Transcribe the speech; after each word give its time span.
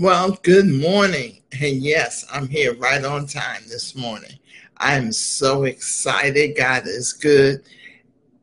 Well, 0.00 0.38
good 0.44 0.68
morning. 0.68 1.42
And 1.60 1.78
yes, 1.78 2.24
I'm 2.32 2.46
here 2.46 2.72
right 2.76 3.04
on 3.04 3.26
time 3.26 3.62
this 3.66 3.96
morning. 3.96 4.38
I'm 4.76 5.10
so 5.10 5.64
excited. 5.64 6.56
God 6.56 6.86
is 6.86 7.12
good 7.12 7.64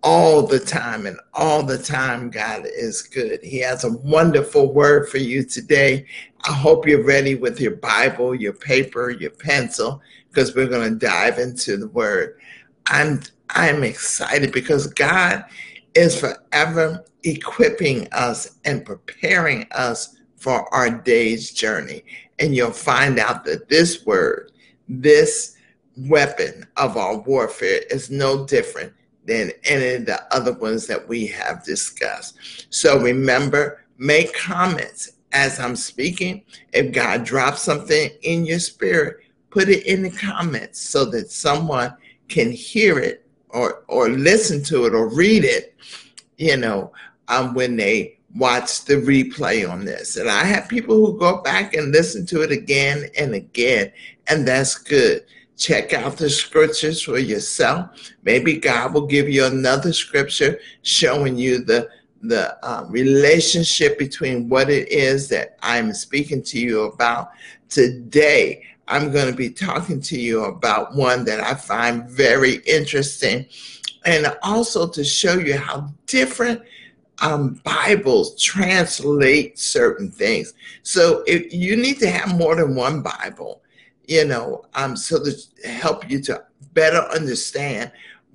all 0.04 0.46
the 0.46 0.60
time, 0.60 1.06
and 1.06 1.18
all 1.34 1.64
the 1.64 1.78
time, 1.78 2.30
God 2.30 2.66
is 2.66 3.04
good. 3.04 3.42
He 3.42 3.60
has 3.60 3.86
a 3.86 3.94
wonderful 3.94 4.74
word 4.74 5.08
for 5.08 5.18
you 5.18 5.46
today. 5.46 6.06
I 6.44 6.52
hope 6.52 6.86
you're 6.86 7.06
ready 7.06 7.36
with 7.36 7.62
your 7.62 7.78
Bible, 7.78 8.36
your 8.36 8.52
paper, 8.52 9.12
your 9.12 9.32
pencil, 9.32 10.02
because 10.28 10.54
we're 10.54 10.68
going 10.68 11.00
to 11.00 11.06
dive 11.06 11.40
into 11.40 11.78
the 11.78 11.88
word. 11.88 12.38
I'm 12.88 13.22
I'm 13.52 13.82
excited 13.86 14.52
because 14.52 14.88
God 14.88 15.46
is 15.94 16.20
forever 16.20 17.06
equipping 17.24 18.10
us 18.12 18.58
and 18.66 18.86
preparing 18.86 19.68
us 19.72 20.18
for 20.46 20.72
our 20.72 20.92
day's 20.92 21.50
journey. 21.50 22.04
And 22.38 22.56
you'll 22.56 22.70
find 22.70 23.18
out 23.18 23.46
that 23.46 23.68
this 23.68 24.06
word, 24.06 24.52
this 24.88 25.58
weapon 25.98 26.68
of 26.78 26.98
our 26.98 27.18
warfare 27.18 27.82
is 27.90 28.12
no 28.12 28.46
different 28.46 28.94
than 29.26 29.50
any 29.64 29.96
of 29.96 30.06
the 30.06 30.22
other 30.32 30.54
ones 30.54 30.86
that 30.86 31.08
we 31.08 31.26
have 31.26 31.66
discussed. 31.66 32.38
So 32.70 33.00
remember, 33.00 33.86
make 33.98 34.36
comments 34.36 35.14
as 35.32 35.60
I'm 35.60 35.76
speaking. 35.76 36.44
If 36.74 36.94
God 36.94 37.24
drops 37.24 37.64
something 37.64 38.12
in 38.22 38.46
your 38.46 38.60
spirit, 38.60 39.22
put 39.50 39.68
it 39.68 39.88
in 39.88 40.04
the 40.04 40.12
comments 40.12 40.80
so 40.80 41.06
that 41.06 41.32
someone 41.32 41.98
can 42.28 42.52
hear 42.52 43.00
it 43.00 43.26
or 43.50 43.84
or 43.88 44.10
listen 44.10 44.64
to 44.66 44.86
it 44.86 44.94
or 44.94 45.10
read 45.10 45.44
it, 45.44 45.76
you 46.38 46.56
know, 46.56 46.92
um, 47.30 47.56
when 47.56 47.76
they 47.76 48.20
watch 48.36 48.86
the 48.86 48.96
replay 48.96 49.70
on 49.70 49.86
this. 49.86 50.18
And 50.18 50.30
I 50.30 50.44
have 50.44 50.68
people 50.68 50.96
who 50.96 51.18
go 51.18 51.42
back 51.42 51.74
and 51.74 51.92
listen 51.92 52.26
to 52.28 52.42
it 52.42 52.52
again 52.52 53.10
and 53.18 53.34
again, 53.34 53.92
and 54.28 54.48
that's 54.48 54.76
good. 54.78 55.26
Check 55.58 55.94
out 55.94 56.18
the 56.18 56.30
scriptures 56.30 57.02
for 57.02 57.18
yourself. 57.18 58.12
Maybe 58.24 58.58
God 58.58 58.94
will 58.94 59.08
give 59.08 59.30
you 59.30 59.46
another 59.46 59.94
scripture 59.94 60.60
showing 60.82 61.38
you 61.38 61.64
the 61.64 61.90
the 62.22 62.58
uh, 62.66 62.86
relationship 62.90 64.00
between 64.00 64.50
what 64.50 64.70
it 64.70 64.92
is 64.92 65.30
that 65.30 65.60
I'm 65.62 65.94
speaking 65.94 66.42
to 66.44 66.60
you 66.60 66.84
about 66.84 67.32
today. 67.70 68.64
I'm 68.88 69.12
going 69.12 69.30
to 69.30 69.36
be 69.36 69.50
talking 69.50 70.02
to 70.02 70.20
you 70.20 70.46
about 70.46 70.96
one 70.96 71.24
that 71.26 71.40
I 71.40 71.54
find 71.54 72.10
very 72.10 72.56
interesting 72.66 73.46
and 74.06 74.36
also 74.44 74.88
to 74.88 75.04
show 75.04 75.38
you 75.38 75.58
how 75.58 75.90
different 76.08 76.62
um, 77.20 77.62
Bibles 77.64 78.42
translate 78.42 79.58
certain 79.58 80.12
things. 80.12 80.54
So 80.84 81.24
if 81.28 81.54
you 81.54 81.76
need 81.76 82.00
to 82.00 82.10
have 82.10 82.38
more 82.38 82.56
than 82.56 82.76
one 82.76 83.02
Bible, 83.02 83.62
you 84.08 84.26
know, 84.26 84.66
um, 84.74 84.96
so 84.96 85.24
to 85.24 85.68
help 85.68 86.10
you 86.10 86.22
to 86.24 86.44
better 86.74 87.02
understand 87.14 87.92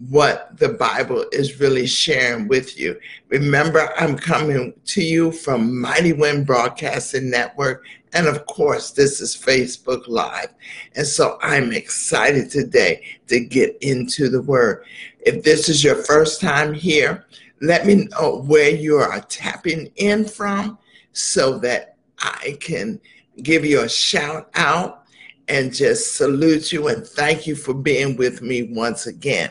what 0.09 0.57
the 0.57 0.71
Bible 0.71 1.27
is 1.31 1.61
really 1.61 1.87
sharing 1.87 2.49
with 2.49 2.79
you. 2.79 2.99
Remember, 3.29 3.93
I'm 3.99 4.17
coming 4.17 4.73
to 4.87 5.03
you 5.03 5.31
from 5.31 5.79
Mighty 5.79 6.15
Wind 6.15 6.47
Broadcasting 6.47 7.29
Network. 7.29 7.85
And 8.15 8.27
of 8.27 8.47
course, 8.47 8.93
this 8.93 9.21
is 9.21 9.37
Facebook 9.37 10.09
Live. 10.09 10.49
And 10.97 11.07
so 11.07 11.39
I'm 11.43 11.73
excited 11.73 12.51
today 12.51 13.05
to 13.27 13.41
get 13.41 13.77
into 13.83 14.31
the 14.31 14.41
Word. 14.41 14.85
If 15.21 15.45
this 15.45 15.69
is 15.69 15.85
your 15.85 15.97
first 15.97 16.41
time 16.41 16.73
here, 16.73 17.27
let 17.61 17.87
me 17.87 18.07
know 18.07 18.43
where 18.43 18.71
you 18.71 18.97
are 18.97 19.21
tapping 19.23 19.93
in 19.97 20.25
from 20.25 20.79
so 21.13 21.59
that 21.59 21.97
I 22.19 22.57
can 22.61 23.01
give 23.43 23.65
you 23.65 23.83
a 23.83 23.89
shout 23.89 24.51
out 24.55 25.05
and 25.49 25.75
just 25.75 26.17
salute 26.17 26.71
you 26.71 26.89
and 26.89 27.05
thank 27.05 27.47
you 27.47 27.57
for 27.57 27.75
being 27.75 28.17
with 28.17 28.41
me 28.41 28.63
once 28.73 29.07
again. 29.07 29.51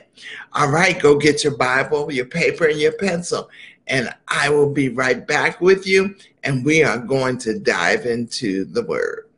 All 0.53 0.71
right, 0.71 0.99
go 0.99 1.17
get 1.17 1.43
your 1.43 1.57
Bible, 1.57 2.11
your 2.11 2.25
paper, 2.25 2.67
and 2.67 2.79
your 2.79 2.93
pencil, 2.93 3.49
and 3.87 4.09
I 4.27 4.49
will 4.49 4.71
be 4.71 4.89
right 4.89 5.25
back 5.27 5.59
with 5.59 5.85
you, 5.85 6.15
and 6.43 6.63
we 6.63 6.83
are 6.83 6.97
going 6.97 7.37
to 7.39 7.59
dive 7.59 8.05
into 8.05 8.65
the 8.65 8.83
Word. 8.83 9.28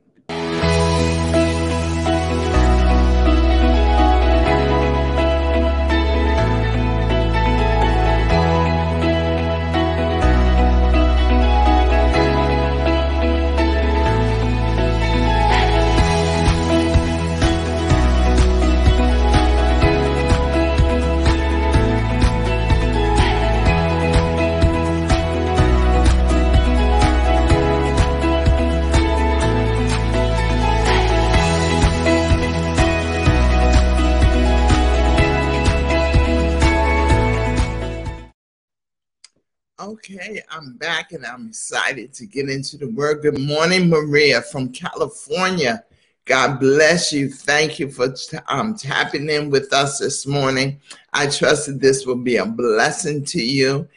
Okay, 40.04 40.42
I'm 40.50 40.74
back 40.78 41.12
and 41.12 41.24
I'm 41.24 41.50
excited 41.50 42.12
to 42.14 42.26
get 42.26 42.50
into 42.50 42.76
the 42.76 42.88
word. 42.88 43.22
Good 43.22 43.40
morning, 43.40 43.88
Maria 43.88 44.42
from 44.42 44.70
California. 44.70 45.84
God 46.26 46.60
bless 46.60 47.14
you. 47.14 47.30
Thank 47.30 47.78
you 47.78 47.88
for 47.92 48.12
um, 48.48 48.74
tapping 48.74 49.30
in 49.30 49.52
with 49.52 49.72
us 49.72 50.00
this 50.00 50.26
morning. 50.26 50.82
I 51.14 51.28
trust 51.28 51.68
that 51.68 51.82
this 51.82 52.08
will 52.08 52.16
be 52.16 52.38
a 52.38 52.48
blessing 52.48 53.24
to 53.26 53.44
you. 53.44 53.88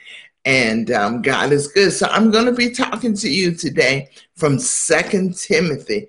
And 0.44 0.90
um, 0.90 1.22
God 1.22 1.52
is 1.52 1.68
good. 1.68 1.90
So 1.90 2.06
I'm 2.10 2.30
going 2.30 2.46
to 2.46 2.52
be 2.52 2.68
talking 2.68 3.16
to 3.16 3.30
you 3.30 3.54
today 3.54 4.10
from 4.36 4.58
Second 4.58 5.38
Timothy. 5.38 6.08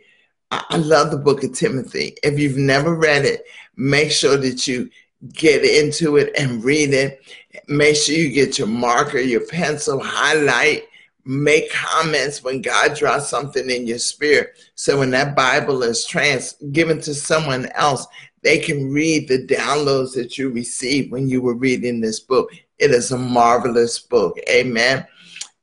I 0.52 0.76
love 0.76 1.10
the 1.10 1.18
book 1.18 1.42
of 1.46 1.54
Timothy. 1.54 2.18
If 2.22 2.38
you've 2.38 2.58
never 2.58 2.96
read 2.96 3.24
it, 3.24 3.46
make 3.78 4.12
sure 4.12 4.36
that 4.36 4.68
you 4.68 4.90
get 5.34 5.64
into 5.64 6.18
it 6.18 6.34
and 6.38 6.64
read 6.64 6.94
it. 6.94 7.22
Make 7.68 7.96
sure 7.96 8.16
you 8.16 8.32
get 8.32 8.58
your 8.58 8.68
marker, 8.68 9.20
your 9.20 9.46
pencil, 9.46 10.00
highlight, 10.02 10.84
make 11.26 11.72
comments 11.72 12.44
when 12.44 12.62
God 12.62 12.96
draws 12.96 13.28
something 13.28 13.70
in 13.70 13.88
your 13.88 13.98
spirit. 13.98 14.58
So 14.76 15.00
when 15.00 15.12
that 15.12 15.36
Bible 15.36 15.84
is 15.84 16.06
trans 16.06 16.54
given 16.72 17.02
to 17.02 17.14
someone 17.14 17.68
else, 17.76 18.06
they 18.44 18.60
can 18.60 18.92
read 18.92 19.28
the 19.28 19.46
downloads 19.46 20.14
that 20.14 20.38
you 20.38 20.50
received 20.50 21.12
when 21.12 21.28
you 21.28 21.42
were 21.42 21.56
reading 21.56 22.00
this 22.00 22.20
book. 22.20 22.52
It 22.78 22.92
is 22.92 23.12
a 23.12 23.18
marvelous 23.18 24.00
book. 24.00 24.38
Amen. 24.48 25.08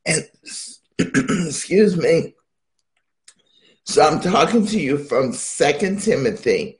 And 0.05 0.29
excuse 0.99 1.95
me. 1.95 2.35
So 3.85 4.01
I'm 4.01 4.19
talking 4.19 4.65
to 4.67 4.79
you 4.79 4.97
from 4.97 5.33
Second 5.33 6.01
Timothy, 6.01 6.79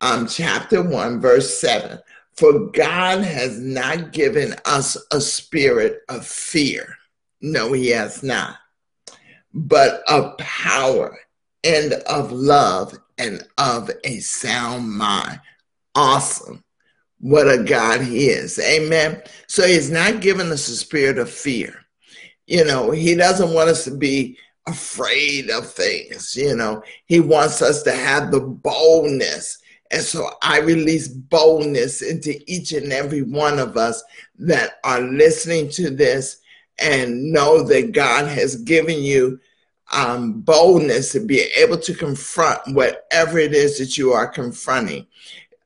um, 0.00 0.26
chapter 0.26 0.82
1, 0.82 1.20
verse 1.20 1.58
7. 1.60 1.98
For 2.38 2.70
God 2.70 3.24
has 3.24 3.58
not 3.58 4.12
given 4.12 4.54
us 4.64 4.96
a 5.10 5.20
spirit 5.20 6.02
of 6.08 6.24
fear. 6.24 6.94
No, 7.40 7.72
He 7.72 7.88
has 7.88 8.22
not. 8.22 8.54
But 9.52 10.04
of 10.08 10.38
power 10.38 11.18
and 11.64 11.94
of 11.94 12.30
love 12.30 12.96
and 13.18 13.42
of 13.58 13.90
a 14.04 14.20
sound 14.20 14.88
mind. 14.88 15.40
Awesome. 15.96 16.62
What 17.18 17.50
a 17.50 17.64
God 17.64 18.02
He 18.02 18.28
is. 18.28 18.60
Amen. 18.60 19.20
So 19.48 19.66
He's 19.66 19.90
not 19.90 20.20
given 20.20 20.52
us 20.52 20.68
a 20.68 20.76
spirit 20.76 21.18
of 21.18 21.28
fear. 21.28 21.74
You 22.46 22.64
know, 22.64 22.92
He 22.92 23.16
doesn't 23.16 23.52
want 23.52 23.68
us 23.68 23.82
to 23.86 23.96
be 23.96 24.38
afraid 24.68 25.50
of 25.50 25.68
things. 25.68 26.36
You 26.36 26.54
know, 26.54 26.84
He 27.06 27.18
wants 27.18 27.62
us 27.62 27.82
to 27.82 27.92
have 27.92 28.30
the 28.30 28.42
boldness 28.42 29.58
and 29.90 30.02
so 30.02 30.30
I 30.42 30.60
release 30.60 31.08
boldness 31.08 32.02
into 32.02 32.38
each 32.46 32.72
and 32.72 32.92
every 32.92 33.22
one 33.22 33.58
of 33.58 33.76
us 33.76 34.02
that 34.38 34.80
are 34.84 35.00
listening 35.00 35.70
to 35.70 35.90
this 35.90 36.40
and 36.78 37.32
know 37.32 37.62
that 37.62 37.92
God 37.92 38.26
has 38.26 38.56
given 38.56 38.98
you 39.02 39.40
um, 39.92 40.40
boldness 40.42 41.12
to 41.12 41.20
be 41.20 41.40
able 41.56 41.78
to 41.78 41.94
confront 41.94 42.60
whatever 42.74 43.38
it 43.38 43.54
is 43.54 43.78
that 43.78 43.96
you 43.96 44.12
are 44.12 44.26
confronting. 44.26 45.06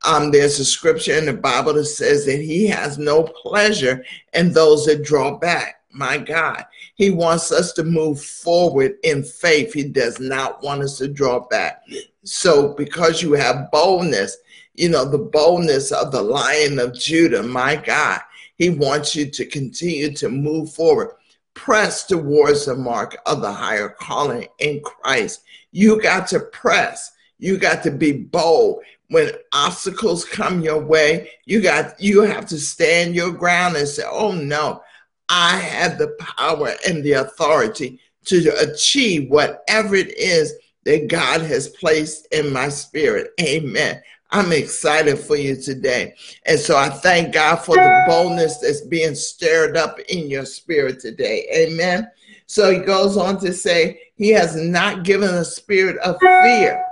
Um, 0.05 0.31
there's 0.31 0.59
a 0.59 0.65
scripture 0.65 1.17
in 1.17 1.25
the 1.25 1.33
Bible 1.33 1.73
that 1.73 1.85
says 1.85 2.25
that 2.25 2.41
He 2.41 2.67
has 2.67 2.97
no 2.97 3.23
pleasure 3.23 4.03
in 4.33 4.53
those 4.53 4.85
that 4.85 5.03
draw 5.03 5.37
back. 5.37 5.81
My 5.91 6.17
God, 6.17 6.65
He 6.95 7.09
wants 7.09 7.51
us 7.51 7.73
to 7.73 7.83
move 7.83 8.21
forward 8.21 8.93
in 9.03 9.23
faith. 9.23 9.73
He 9.73 9.83
does 9.83 10.19
not 10.19 10.63
want 10.63 10.81
us 10.81 10.97
to 10.97 11.07
draw 11.07 11.41
back. 11.47 11.83
So, 12.23 12.73
because 12.73 13.21
you 13.21 13.33
have 13.33 13.69
boldness, 13.71 14.37
you 14.75 14.89
know, 14.89 15.05
the 15.05 15.17
boldness 15.17 15.91
of 15.91 16.11
the 16.11 16.21
lion 16.21 16.79
of 16.79 16.97
Judah, 16.97 17.43
my 17.43 17.75
God, 17.75 18.21
he 18.57 18.69
wants 18.69 19.15
you 19.15 19.29
to 19.29 19.45
continue 19.45 20.13
to 20.13 20.29
move 20.29 20.71
forward. 20.73 21.09
press 21.55 22.05
towards 22.07 22.65
the 22.65 22.75
mark 22.75 23.15
of 23.27 23.41
the 23.41 23.51
higher 23.51 23.89
calling 23.89 24.47
in 24.59 24.81
Christ. 24.81 25.41
You 25.71 26.01
got 26.01 26.27
to 26.29 26.39
press. 26.39 27.11
You 27.37 27.57
got 27.57 27.83
to 27.83 27.91
be 27.91 28.11
bold. 28.11 28.81
When 29.09 29.31
obstacles 29.53 30.25
come 30.25 30.61
your 30.61 30.79
way, 30.79 31.29
you 31.45 31.61
got 31.61 31.99
you 32.01 32.21
have 32.21 32.47
to 32.47 32.59
stand 32.59 33.15
your 33.15 33.31
ground 33.31 33.75
and 33.75 33.87
say, 33.87 34.03
"Oh 34.09 34.31
no, 34.31 34.81
I 35.29 35.57
have 35.57 35.97
the 35.97 36.15
power 36.19 36.73
and 36.87 37.03
the 37.03 37.13
authority 37.13 37.99
to 38.25 38.49
achieve 38.59 39.29
whatever 39.29 39.95
it 39.95 40.17
is 40.17 40.53
that 40.85 41.07
God 41.07 41.41
has 41.41 41.69
placed 41.69 42.27
in 42.33 42.51
my 42.51 42.69
spirit." 42.69 43.31
Amen. 43.41 44.01
I'm 44.33 44.51
excited 44.51 45.19
for 45.19 45.35
you 45.35 45.55
today. 45.55 46.15
And 46.47 46.59
so 46.59 46.75
I 46.75 46.89
thank 46.89 47.35
God 47.35 47.57
for 47.57 47.75
the 47.75 48.03
boldness 48.07 48.57
that's 48.57 48.81
being 48.81 49.13
stirred 49.13 49.77
up 49.77 49.99
in 50.09 50.27
your 50.27 50.45
spirit 50.45 50.99
today. 50.99 51.47
Amen. 51.53 52.09
So 52.47 52.71
he 52.71 52.79
goes 52.79 53.15
on 53.15 53.39
to 53.41 53.53
say, 53.53 54.01
He 54.15 54.29
has 54.29 54.55
not 54.55 55.03
given 55.03 55.29
a 55.29 55.45
spirit 55.45 55.97
of 55.99 56.17
fear, 56.19 56.83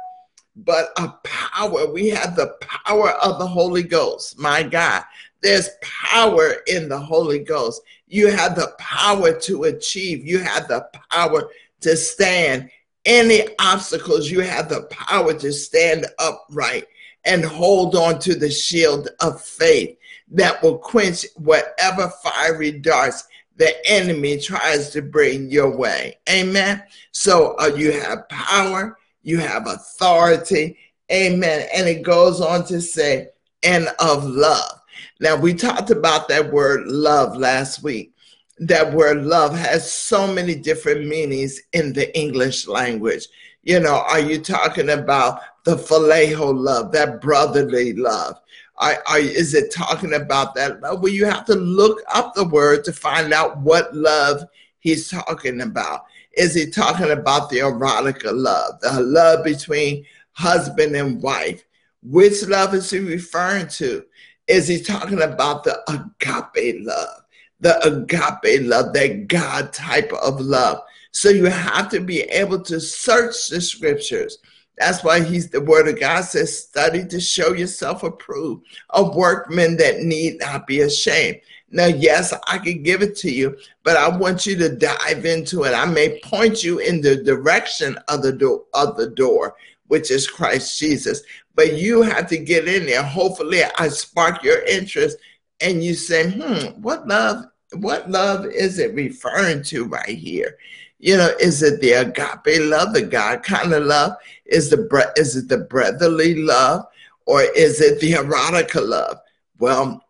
but 0.55 0.89
a 0.97 1.09
power. 1.23 1.91
We 1.91 2.09
have 2.09 2.35
the 2.35 2.55
power 2.61 3.09
of 3.09 3.39
the 3.39 3.47
Holy 3.47 3.83
Ghost. 3.83 4.37
My 4.37 4.61
God, 4.61 5.03
there's 5.41 5.69
power 5.81 6.57
in 6.67 6.89
the 6.89 6.99
Holy 6.99 7.39
Ghost. 7.39 7.81
You 8.07 8.27
have 8.27 8.55
the 8.55 8.73
power 8.77 9.33
to 9.39 9.63
achieve, 9.63 10.27
you 10.27 10.39
have 10.39 10.67
the 10.67 10.87
power 11.09 11.49
to 11.81 11.97
stand 11.97 12.69
any 13.05 13.43
obstacles. 13.59 14.29
You 14.29 14.41
have 14.41 14.69
the 14.69 14.83
power 14.83 15.33
to 15.33 15.51
stand 15.51 16.05
upright 16.19 16.85
and 17.25 17.43
hold 17.45 17.95
on 17.95 18.19
to 18.19 18.35
the 18.35 18.49
shield 18.49 19.09
of 19.19 19.41
faith 19.41 19.97
that 20.31 20.61
will 20.63 20.77
quench 20.77 21.25
whatever 21.35 22.11
fiery 22.23 22.71
darts 22.71 23.25
the 23.57 23.73
enemy 23.89 24.39
tries 24.39 24.89
to 24.89 25.01
bring 25.01 25.51
your 25.51 25.75
way. 25.75 26.17
Amen. 26.29 26.81
So 27.11 27.55
uh, 27.59 27.71
you 27.75 27.91
have 27.91 28.27
power, 28.29 28.97
you 29.23 29.37
have 29.39 29.67
authority. 29.67 30.77
Amen. 31.11 31.67
And 31.75 31.87
it 31.87 32.03
goes 32.03 32.41
on 32.41 32.65
to 32.67 32.81
say, 32.81 33.27
and 33.63 33.87
of 33.99 34.23
love. 34.23 34.81
Now, 35.19 35.35
we 35.35 35.53
talked 35.53 35.91
about 35.91 36.27
that 36.29 36.51
word 36.51 36.87
love 36.87 37.37
last 37.37 37.83
week. 37.83 38.13
That 38.61 38.93
word 38.93 39.23
love 39.23 39.57
has 39.57 39.91
so 39.91 40.31
many 40.31 40.53
different 40.53 41.07
meanings 41.07 41.59
in 41.73 41.93
the 41.93 42.15
English 42.15 42.67
language. 42.67 43.27
You 43.63 43.79
know, 43.79 44.03
are 44.07 44.19
you 44.19 44.39
talking 44.39 44.91
about 44.91 45.41
the 45.65 45.75
phileo 45.75 46.55
love, 46.55 46.91
that 46.91 47.21
brotherly 47.21 47.93
love? 47.93 48.39
Are, 48.77 48.97
are, 49.07 49.19
is 49.19 49.55
it 49.55 49.73
talking 49.73 50.13
about 50.13 50.53
that 50.55 50.79
love? 50.79 51.01
Well, 51.01 51.11
you 51.11 51.25
have 51.25 51.45
to 51.45 51.55
look 51.55 52.01
up 52.13 52.35
the 52.35 52.47
word 52.47 52.83
to 52.83 52.93
find 52.93 53.33
out 53.33 53.57
what 53.57 53.95
love 53.95 54.43
he's 54.79 55.09
talking 55.09 55.61
about. 55.61 56.05
Is 56.33 56.53
he 56.53 56.69
talking 56.69 57.09
about 57.09 57.49
the 57.49 57.59
erotica 57.59 58.31
love, 58.31 58.79
the 58.81 59.01
love 59.01 59.43
between 59.43 60.05
husband 60.33 60.95
and 60.95 61.21
wife? 61.21 61.63
Which 62.03 62.43
love 62.47 62.75
is 62.75 62.91
he 62.91 62.99
referring 62.99 63.69
to? 63.69 64.05
Is 64.47 64.67
he 64.67 64.81
talking 64.81 65.21
about 65.21 65.63
the 65.63 65.79
agape 65.87 66.77
love, 66.85 67.20
the 67.61 67.79
agape 67.85 68.61
love, 68.63 68.93
that 68.93 69.27
God 69.27 69.71
type 69.73 70.11
of 70.13 70.41
love? 70.41 70.81
So 71.11 71.29
you 71.29 71.45
have 71.45 71.89
to 71.89 71.99
be 71.99 72.21
able 72.21 72.61
to 72.63 72.79
search 72.79 73.47
the 73.47 73.61
scriptures. 73.61 74.37
That's 74.77 75.03
why 75.03 75.23
he's 75.23 75.49
the 75.49 75.61
word 75.61 75.87
of 75.87 75.99
God 75.99 76.23
says, 76.23 76.57
study 76.57 77.05
to 77.05 77.19
show 77.19 77.53
yourself 77.53 78.03
approved, 78.03 78.65
a 78.91 79.03
workman 79.03 79.77
that 79.77 79.99
need 79.99 80.39
not 80.39 80.65
be 80.65 80.81
ashamed. 80.81 81.41
Now, 81.69 81.85
yes, 81.85 82.33
I 82.47 82.57
can 82.57 82.83
give 82.83 83.01
it 83.01 83.15
to 83.17 83.31
you, 83.31 83.57
but 83.83 83.95
I 83.95 84.15
want 84.15 84.45
you 84.45 84.57
to 84.57 84.75
dive 84.75 85.25
into 85.25 85.63
it. 85.63 85.73
I 85.73 85.85
may 85.85 86.19
point 86.19 86.63
you 86.63 86.79
in 86.79 86.99
the 86.99 87.23
direction 87.23 87.97
of 88.09 88.23
the 88.23 88.33
door 88.33 88.63
of 88.73 88.97
the 88.97 89.09
door, 89.09 89.55
which 89.87 90.11
is 90.11 90.27
Christ 90.27 90.77
Jesus. 90.79 91.21
But 91.55 91.73
you 91.73 92.01
have 92.01 92.27
to 92.29 92.37
get 92.37 92.67
in 92.67 92.85
there. 92.85 93.03
Hopefully, 93.03 93.61
I 93.77 93.87
spark 93.89 94.43
your 94.43 94.61
interest 94.63 95.17
and 95.61 95.83
you 95.83 95.93
say, 95.93 96.31
hmm, 96.31 96.81
what 96.81 97.07
love, 97.07 97.45
what 97.73 98.09
love 98.09 98.45
is 98.45 98.79
it 98.79 98.93
referring 98.93 99.63
to 99.63 99.85
right 99.85 100.17
here? 100.17 100.57
You 100.99 101.17
know, 101.17 101.31
is 101.39 101.63
it 101.63 101.81
the 101.81 101.93
agape 101.93 102.61
love, 102.61 102.93
the 102.93 103.01
God 103.01 103.43
kind 103.43 103.73
of 103.73 103.83
love? 103.83 104.13
Is 104.45 104.69
the 104.69 105.11
is 105.17 105.35
it 105.35 105.47
the 105.47 105.59
brotherly 105.59 106.35
love, 106.35 106.85
or 107.25 107.41
is 107.41 107.81
it 107.81 107.99
the 107.99 108.13
erotica 108.13 108.87
love? 108.87 109.17
Well, 109.57 110.05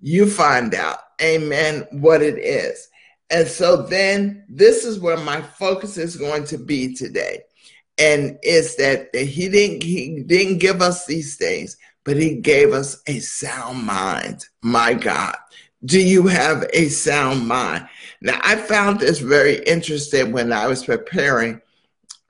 you 0.00 0.28
find 0.28 0.74
out, 0.74 0.98
Amen, 1.22 1.86
what 1.92 2.22
it 2.22 2.38
is. 2.38 2.88
And 3.30 3.48
so 3.48 3.76
then 3.76 4.44
this 4.48 4.84
is 4.84 5.00
where 5.00 5.16
my 5.16 5.40
focus 5.40 5.96
is 5.96 6.16
going 6.16 6.44
to 6.44 6.58
be 6.58 6.94
today. 6.94 7.40
And 7.98 8.38
it's 8.42 8.74
that 8.76 9.14
he 9.14 9.48
didn't 9.48 9.82
he 9.82 10.22
didn't 10.22 10.58
give 10.58 10.82
us 10.82 11.06
these 11.06 11.36
things, 11.36 11.76
but 12.04 12.16
he 12.16 12.36
gave 12.36 12.72
us 12.72 13.02
a 13.06 13.18
sound 13.20 13.84
mind. 13.84 14.44
My 14.62 14.94
God. 14.94 15.36
Do 15.84 16.00
you 16.00 16.26
have 16.26 16.66
a 16.72 16.88
sound 16.88 17.46
mind? 17.46 17.88
Now, 18.20 18.40
I 18.42 18.56
found 18.56 19.00
this 19.00 19.18
very 19.18 19.62
interesting 19.64 20.32
when 20.32 20.52
I 20.52 20.66
was 20.66 20.84
preparing 20.84 21.60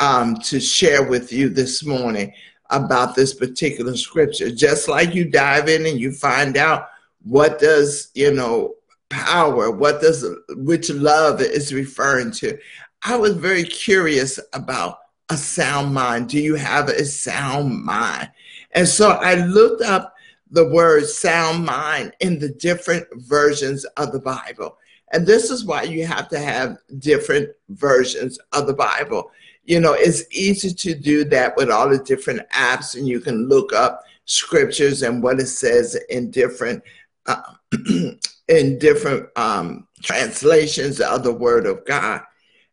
um, 0.01 0.37
to 0.37 0.59
share 0.59 1.09
with 1.09 1.33
you 1.33 1.49
this 1.49 1.85
morning 1.85 2.33
about 2.71 3.15
this 3.15 3.33
particular 3.35 3.97
scripture. 3.97 4.51
Just 4.51 4.89
like 4.89 5.15
you 5.15 5.25
dive 5.25 5.69
in 5.69 5.87
and 5.87 6.01
you 6.01 6.11
find 6.13 6.57
out 6.57 6.89
what 7.23 7.59
does, 7.61 8.11
you 8.15 8.33
know, 8.33 8.75
power, 9.09 9.71
what 9.71 10.01
does, 10.01 10.25
which 10.57 10.91
love 10.91 11.41
is 11.41 11.73
referring 11.73 12.33
to. 12.33 12.59
I 13.05 13.17
was 13.17 13.35
very 13.35 13.65
curious 13.65 14.41
about 14.53 14.99
a 15.31 15.37
sound 15.37 15.95
mind. 15.95 16.29
Do 16.29 16.41
you 16.41 16.57
have 16.57 16.89
a 16.89 17.05
sound 17.05 17.85
mind? 17.85 18.31
And 18.73 18.89
so 18.89 19.11
I 19.11 19.35
looked 19.35 19.83
up 19.83 20.14
the 20.51 20.69
word 20.69 21.07
sound 21.07 21.65
mind 21.65 22.15
in 22.21 22.39
the 22.39 22.51
different 22.51 23.07
versions 23.17 23.85
of 23.97 24.13
the 24.13 24.21
Bible. 24.21 24.79
And 25.13 25.27
this 25.27 25.51
is 25.51 25.65
why 25.65 25.83
you 25.83 26.07
have 26.07 26.29
to 26.31 26.39
have 26.39 26.79
different 26.99 27.51
versions 27.69 28.39
of 28.53 28.67
the 28.67 28.75
Bible. 28.75 29.31
You 29.65 29.81
know, 29.81 29.95
it's 29.95 30.25
easy 30.31 30.73
to 30.75 30.95
do 30.95 31.25
that 31.27 31.57
with 31.57 31.71
all 31.71 31.89
the 31.89 31.99
different 31.99 32.49
apps, 32.51 32.97
and 32.97 33.09
you 33.09 33.21
can 33.21 33.49
look 33.49 33.73
up 33.73 34.03
scriptures 34.27 35.03
and 35.03 35.23
what 35.23 35.41
it 35.41 35.47
says 35.47 35.99
in 36.11 36.31
different 36.31 36.83
uh, 37.27 37.43
in 38.49 38.79
different 38.79 39.29
um, 39.37 39.87
translations 40.03 41.01
of 41.01 41.23
the 41.23 41.33
Word 41.33 41.67
of 41.67 41.85
God. 41.87 42.23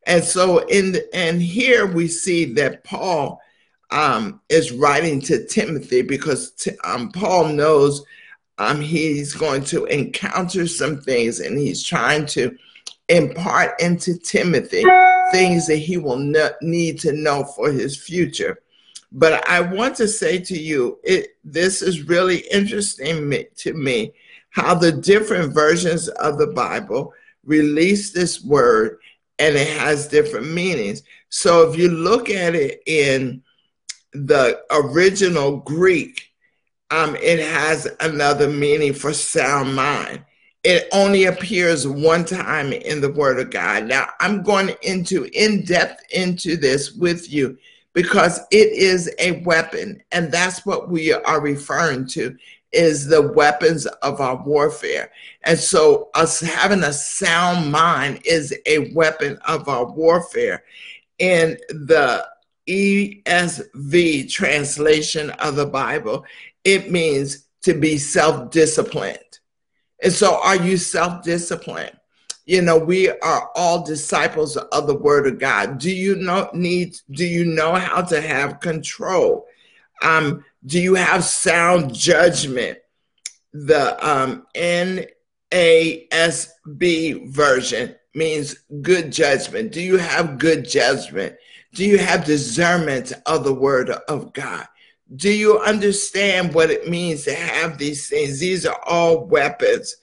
And 0.07 0.23
so, 0.23 0.59
in 0.67 0.97
and 1.13 1.41
here 1.41 1.85
we 1.85 2.07
see 2.07 2.45
that 2.53 2.83
Paul 2.83 3.39
um, 3.91 4.41
is 4.49 4.71
writing 4.71 5.21
to 5.21 5.45
Timothy 5.45 6.01
because 6.01 6.67
um, 6.83 7.11
Paul 7.11 7.49
knows 7.49 8.03
um, 8.57 8.81
he's 8.81 9.33
going 9.33 9.63
to 9.65 9.85
encounter 9.85 10.67
some 10.67 11.01
things 11.01 11.39
and 11.39 11.57
he's 11.57 11.83
trying 11.83 12.25
to 12.27 12.55
impart 13.09 13.79
into 13.81 14.17
Timothy 14.17 14.85
things 15.31 15.67
that 15.67 15.77
he 15.77 15.97
will 15.97 16.17
ne- 16.17 16.49
need 16.61 16.99
to 16.99 17.11
know 17.13 17.43
for 17.43 17.71
his 17.71 17.97
future. 17.97 18.59
But 19.11 19.47
I 19.49 19.59
want 19.59 19.95
to 19.97 20.07
say 20.07 20.39
to 20.39 20.57
you, 20.57 20.99
it, 21.03 21.35
this 21.43 21.81
is 21.81 22.07
really 22.07 22.39
interesting 22.51 23.33
to 23.57 23.73
me 23.73 24.13
how 24.51 24.75
the 24.75 24.91
different 24.91 25.53
versions 25.53 26.07
of 26.09 26.37
the 26.37 26.47
Bible 26.47 27.13
release 27.43 28.11
this 28.11 28.43
word 28.43 28.99
and 29.39 29.55
it 29.55 29.67
has 29.79 30.07
different 30.07 30.47
meanings. 30.47 31.03
So 31.29 31.69
if 31.69 31.77
you 31.77 31.89
look 31.89 32.29
at 32.29 32.53
it 32.53 32.83
in 32.85 33.41
the 34.13 34.61
original 34.71 35.57
Greek, 35.57 36.31
um, 36.89 37.15
it 37.15 37.39
has 37.39 37.87
another 37.99 38.49
meaning 38.49 38.93
for 38.93 39.13
sound 39.13 39.75
mind. 39.75 40.23
It 40.63 40.87
only 40.91 41.25
appears 41.25 41.87
one 41.87 42.25
time 42.25 42.71
in 42.71 43.01
the 43.01 43.11
Word 43.11 43.39
of 43.39 43.49
God. 43.49 43.85
Now, 43.85 44.09
I'm 44.19 44.43
going 44.43 44.75
into 44.83 45.23
in 45.33 45.63
depth 45.65 46.03
into 46.11 46.55
this 46.55 46.91
with 46.93 47.31
you 47.31 47.57
because 47.93 48.39
it 48.51 48.71
is 48.71 49.13
a 49.19 49.41
weapon, 49.41 50.03
and 50.11 50.31
that's 50.31 50.65
what 50.65 50.89
we 50.89 51.13
are 51.13 51.41
referring 51.41 52.05
to 52.07 52.37
is 52.71 53.07
the 53.07 53.33
weapons 53.33 53.85
of 53.85 54.21
our 54.21 54.41
warfare. 54.43 55.11
And 55.43 55.57
so, 55.57 56.09
us 56.13 56.39
having 56.39 56.83
a 56.83 56.93
sound 56.93 57.71
mind 57.71 58.21
is 58.25 58.55
a 58.65 58.93
weapon 58.93 59.37
of 59.47 59.67
our 59.67 59.85
warfare. 59.85 60.63
In 61.19 61.57
the 61.69 62.25
ESV 62.67 64.31
translation 64.31 65.29
of 65.31 65.55
the 65.55 65.65
Bible, 65.65 66.25
it 66.63 66.91
means 66.91 67.47
to 67.63 67.73
be 67.73 67.97
self 67.97 68.51
disciplined. 68.51 69.39
And 70.03 70.13
so, 70.13 70.41
are 70.41 70.55
you 70.55 70.77
self 70.77 71.23
disciplined? 71.23 71.97
You 72.45 72.61
know, 72.61 72.77
we 72.77 73.09
are 73.09 73.49
all 73.55 73.83
disciples 73.83 74.57
of 74.57 74.87
the 74.87 74.95
Word 74.95 75.27
of 75.27 75.39
God. 75.39 75.77
Do 75.77 75.91
you 75.91 76.15
know 76.15 76.49
need? 76.53 76.97
Do 77.11 77.25
you 77.25 77.45
know 77.45 77.75
how 77.75 78.01
to 78.01 78.19
have 78.19 78.59
control? 78.59 79.45
Um, 80.01 80.43
do 80.65 80.79
you 80.79 80.95
have 80.95 81.23
sound 81.23 81.93
judgment? 81.93 82.79
The 83.53 83.97
um, 84.07 84.47
NASB 84.55 85.21
version 87.29 87.95
means 88.15 88.55
good 88.81 89.11
judgment. 89.11 89.71
Do 89.71 89.81
you 89.81 89.97
have 89.97 90.39
good 90.39 90.67
judgment? 90.67 91.35
Do 91.73 91.85
you 91.85 91.97
have 91.97 92.25
discernment 92.25 93.13
of 93.25 93.43
the 93.43 93.53
word 93.53 93.89
of 93.89 94.33
God? 94.33 94.67
Do 95.15 95.31
you 95.31 95.59
understand 95.59 96.53
what 96.53 96.71
it 96.71 96.89
means 96.89 97.23
to 97.23 97.33
have 97.33 97.77
these 97.77 98.07
things? 98.09 98.39
These 98.39 98.65
are 98.65 98.79
all 98.85 99.25
weapons. 99.25 99.97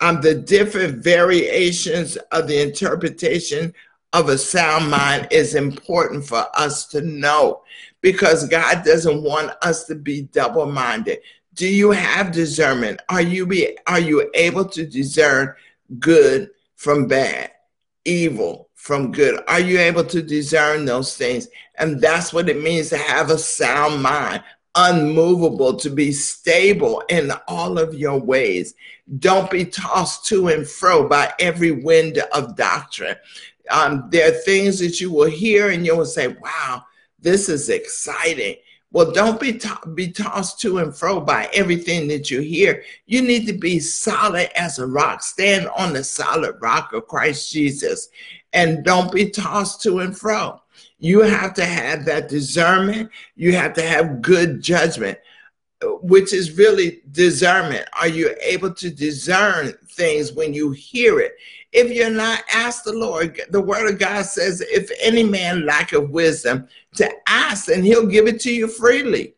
Um, 0.00 0.20
the 0.20 0.34
different 0.34 1.02
variations 1.02 2.16
of 2.32 2.48
the 2.48 2.60
interpretation 2.60 3.72
of 4.12 4.28
a 4.28 4.38
sound 4.38 4.90
mind 4.90 5.28
is 5.30 5.54
important 5.54 6.24
for 6.24 6.46
us 6.54 6.86
to 6.88 7.00
know 7.00 7.62
because 8.00 8.48
God 8.48 8.84
doesn't 8.84 9.22
want 9.22 9.52
us 9.62 9.84
to 9.86 9.94
be 9.94 10.22
double 10.22 10.66
minded. 10.66 11.18
Do 11.54 11.66
you 11.66 11.90
have 11.90 12.32
discernment? 12.32 13.00
Are 13.08 13.22
you 13.22 13.46
be 13.46 13.76
are 13.86 14.00
you 14.00 14.30
able 14.34 14.64
to 14.66 14.86
discern 14.86 15.54
good 15.98 16.50
from 16.76 17.06
bad, 17.06 17.50
evil 18.04 18.68
from 18.74 19.12
good? 19.12 19.42
Are 19.48 19.60
you 19.60 19.78
able 19.78 20.04
to 20.04 20.22
discern 20.22 20.84
those 20.84 21.16
things? 21.16 21.48
And 21.76 22.00
that's 22.00 22.32
what 22.32 22.48
it 22.48 22.62
means 22.62 22.90
to 22.90 22.98
have 22.98 23.30
a 23.30 23.38
sound 23.38 24.02
mind, 24.02 24.42
unmovable, 24.74 25.76
to 25.76 25.90
be 25.90 26.12
stable 26.12 27.02
in 27.08 27.32
all 27.48 27.78
of 27.78 27.94
your 27.94 28.18
ways. 28.18 28.74
Don't 29.18 29.50
be 29.50 29.64
tossed 29.64 30.26
to 30.26 30.48
and 30.48 30.66
fro 30.66 31.08
by 31.08 31.32
every 31.38 31.70
wind 31.70 32.18
of 32.32 32.56
doctrine. 32.56 33.16
Um, 33.70 34.08
there 34.10 34.28
are 34.28 34.34
things 34.42 34.78
that 34.80 35.00
you 35.00 35.10
will 35.10 35.30
hear 35.30 35.70
and 35.70 35.86
you 35.86 35.96
will 35.96 36.06
say, 36.06 36.28
wow, 36.28 36.84
this 37.18 37.48
is 37.48 37.70
exciting. 37.70 38.56
Well, 38.94 39.10
don't 39.10 39.40
be, 39.40 39.54
to- 39.58 39.88
be 39.94 40.12
tossed 40.12 40.60
to 40.60 40.78
and 40.78 40.96
fro 40.96 41.20
by 41.20 41.50
everything 41.52 42.06
that 42.08 42.30
you 42.30 42.40
hear. 42.40 42.84
You 43.06 43.22
need 43.22 43.44
to 43.48 43.52
be 43.52 43.80
solid 43.80 44.56
as 44.56 44.78
a 44.78 44.86
rock. 44.86 45.20
Stand 45.20 45.66
on 45.76 45.92
the 45.92 46.04
solid 46.04 46.54
rock 46.60 46.92
of 46.92 47.08
Christ 47.08 47.50
Jesus 47.52 48.08
and 48.52 48.84
don't 48.84 49.10
be 49.10 49.30
tossed 49.30 49.82
to 49.82 49.98
and 49.98 50.16
fro. 50.16 50.62
You 51.00 51.22
have 51.22 51.54
to 51.54 51.64
have 51.64 52.04
that 52.04 52.28
discernment. 52.28 53.10
You 53.34 53.56
have 53.56 53.72
to 53.74 53.82
have 53.82 54.22
good 54.22 54.62
judgment, 54.62 55.18
which 55.82 56.32
is 56.32 56.56
really 56.56 57.02
discernment. 57.10 57.88
Are 58.00 58.06
you 58.06 58.36
able 58.40 58.72
to 58.74 58.90
discern 58.90 59.72
things 59.90 60.34
when 60.34 60.54
you 60.54 60.70
hear 60.70 61.18
it? 61.18 61.34
If 61.74 61.90
you're 61.90 62.08
not, 62.08 62.44
ask 62.52 62.84
the 62.84 62.92
Lord. 62.92 63.40
The 63.50 63.60
word 63.60 63.92
of 63.92 63.98
God 63.98 64.24
says, 64.24 64.60
if 64.60 64.90
any 65.02 65.24
man 65.24 65.66
lack 65.66 65.92
of 65.92 66.10
wisdom, 66.10 66.68
to 66.94 67.10
ask 67.26 67.68
and 67.68 67.84
he'll 67.84 68.06
give 68.06 68.28
it 68.28 68.40
to 68.42 68.54
you 68.54 68.68
freely. 68.68 69.34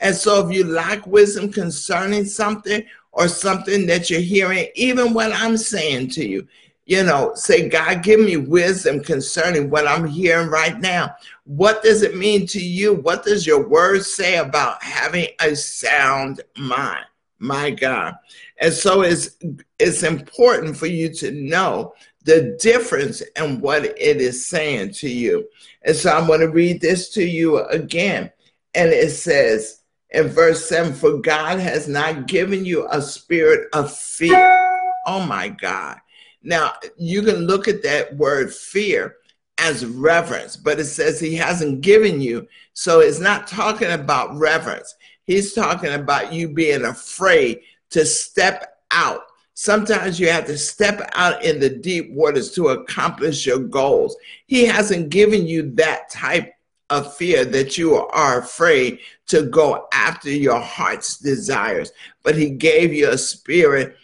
And 0.00 0.14
so 0.14 0.46
if 0.46 0.54
you 0.54 0.64
lack 0.64 1.04
wisdom 1.06 1.52
concerning 1.52 2.24
something 2.24 2.84
or 3.10 3.26
something 3.26 3.86
that 3.86 4.08
you're 4.08 4.20
hearing, 4.20 4.68
even 4.76 5.12
what 5.12 5.32
I'm 5.34 5.56
saying 5.56 6.10
to 6.10 6.24
you, 6.26 6.46
you 6.86 7.02
know, 7.02 7.32
say, 7.34 7.68
God, 7.68 8.04
give 8.04 8.20
me 8.20 8.36
wisdom 8.36 9.02
concerning 9.02 9.68
what 9.68 9.86
I'm 9.86 10.06
hearing 10.06 10.48
right 10.48 10.78
now. 10.78 11.14
What 11.44 11.82
does 11.82 12.02
it 12.02 12.16
mean 12.16 12.46
to 12.48 12.60
you? 12.60 12.94
What 12.94 13.24
does 13.24 13.46
your 13.46 13.68
word 13.68 14.04
say 14.04 14.38
about 14.38 14.82
having 14.82 15.26
a 15.40 15.56
sound 15.56 16.40
mind? 16.56 17.04
My 17.38 17.70
God. 17.70 18.14
And 18.60 18.72
so 18.72 19.00
it's 19.00 19.36
it's 19.78 20.02
important 20.02 20.76
for 20.76 20.86
you 20.86 21.12
to 21.14 21.30
know 21.30 21.94
the 22.24 22.56
difference 22.60 23.22
in 23.36 23.60
what 23.60 23.84
it 23.84 24.20
is 24.20 24.46
saying 24.46 24.92
to 24.92 25.08
you. 25.08 25.48
And 25.82 25.96
so 25.96 26.12
I'm 26.12 26.26
going 26.26 26.40
to 26.40 26.48
read 26.48 26.80
this 26.80 27.08
to 27.14 27.24
you 27.24 27.58
again. 27.64 28.30
And 28.74 28.90
it 28.90 29.10
says 29.10 29.80
in 30.10 30.28
verse 30.28 30.68
7 30.68 30.92
For 30.92 31.18
God 31.18 31.58
has 31.58 31.88
not 31.88 32.26
given 32.26 32.64
you 32.64 32.86
a 32.90 33.00
spirit 33.00 33.68
of 33.72 33.94
fear. 33.94 34.58
Oh 35.06 35.24
my 35.24 35.48
God. 35.48 35.98
Now, 36.42 36.74
you 36.96 37.22
can 37.22 37.46
look 37.46 37.68
at 37.68 37.82
that 37.82 38.16
word 38.16 38.52
fear 38.52 39.16
as 39.58 39.84
reverence, 39.84 40.56
but 40.56 40.80
it 40.80 40.86
says 40.86 41.20
He 41.20 41.34
hasn't 41.34 41.82
given 41.82 42.20
you. 42.20 42.46
So 42.72 43.00
it's 43.00 43.20
not 43.20 43.46
talking 43.46 43.90
about 43.90 44.36
reverence. 44.36 44.94
He's 45.24 45.52
talking 45.54 45.92
about 45.92 46.32
you 46.32 46.48
being 46.48 46.84
afraid 46.84 47.60
to 47.90 48.06
step 48.06 48.78
out. 48.90 49.22
Sometimes 49.54 50.18
you 50.18 50.30
have 50.30 50.46
to 50.46 50.56
step 50.56 51.10
out 51.12 51.44
in 51.44 51.60
the 51.60 51.68
deep 51.68 52.10
waters 52.12 52.52
to 52.52 52.68
accomplish 52.68 53.44
your 53.44 53.58
goals. 53.58 54.16
He 54.46 54.64
hasn't 54.64 55.10
given 55.10 55.46
you 55.46 55.70
that 55.74 56.08
type 56.10 56.54
of 56.88 57.14
fear 57.16 57.44
that 57.44 57.78
you 57.78 57.96
are 57.96 58.38
afraid 58.38 58.98
to 59.26 59.42
go 59.42 59.86
after 59.92 60.30
your 60.30 60.58
heart's 60.58 61.18
desires, 61.18 61.92
but 62.22 62.36
He 62.36 62.50
gave 62.50 62.92
you 62.92 63.10
a 63.10 63.18
spirit 63.18 63.96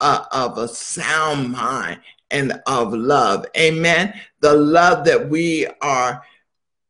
uh, 0.00 0.24
of 0.32 0.58
a 0.58 0.68
sound 0.68 1.52
mind 1.52 2.00
and 2.30 2.60
of 2.66 2.92
love. 2.92 3.46
Amen. 3.56 4.12
The 4.40 4.54
love 4.54 5.04
that 5.06 5.28
we 5.28 5.66
are 5.80 6.22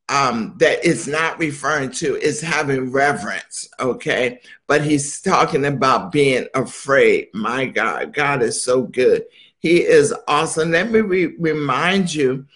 um, 0.08 0.54
that 0.58 0.84
is 0.84 1.08
not 1.08 1.38
referring 1.38 1.90
to 1.92 2.16
is 2.16 2.40
having 2.40 2.92
reverence, 2.92 3.68
okay? 3.80 4.40
But 4.66 4.84
he's 4.84 5.20
talking 5.20 5.64
about 5.64 6.12
being 6.12 6.46
afraid. 6.54 7.28
My 7.32 7.66
God, 7.66 8.12
God 8.12 8.42
is 8.42 8.62
so 8.62 8.82
good. 8.82 9.24
He 9.58 9.82
is 9.82 10.14
awesome. 10.28 10.72
Let 10.72 10.90
me 10.90 11.00
re- 11.00 11.36
remind 11.38 12.14
you 12.14 12.46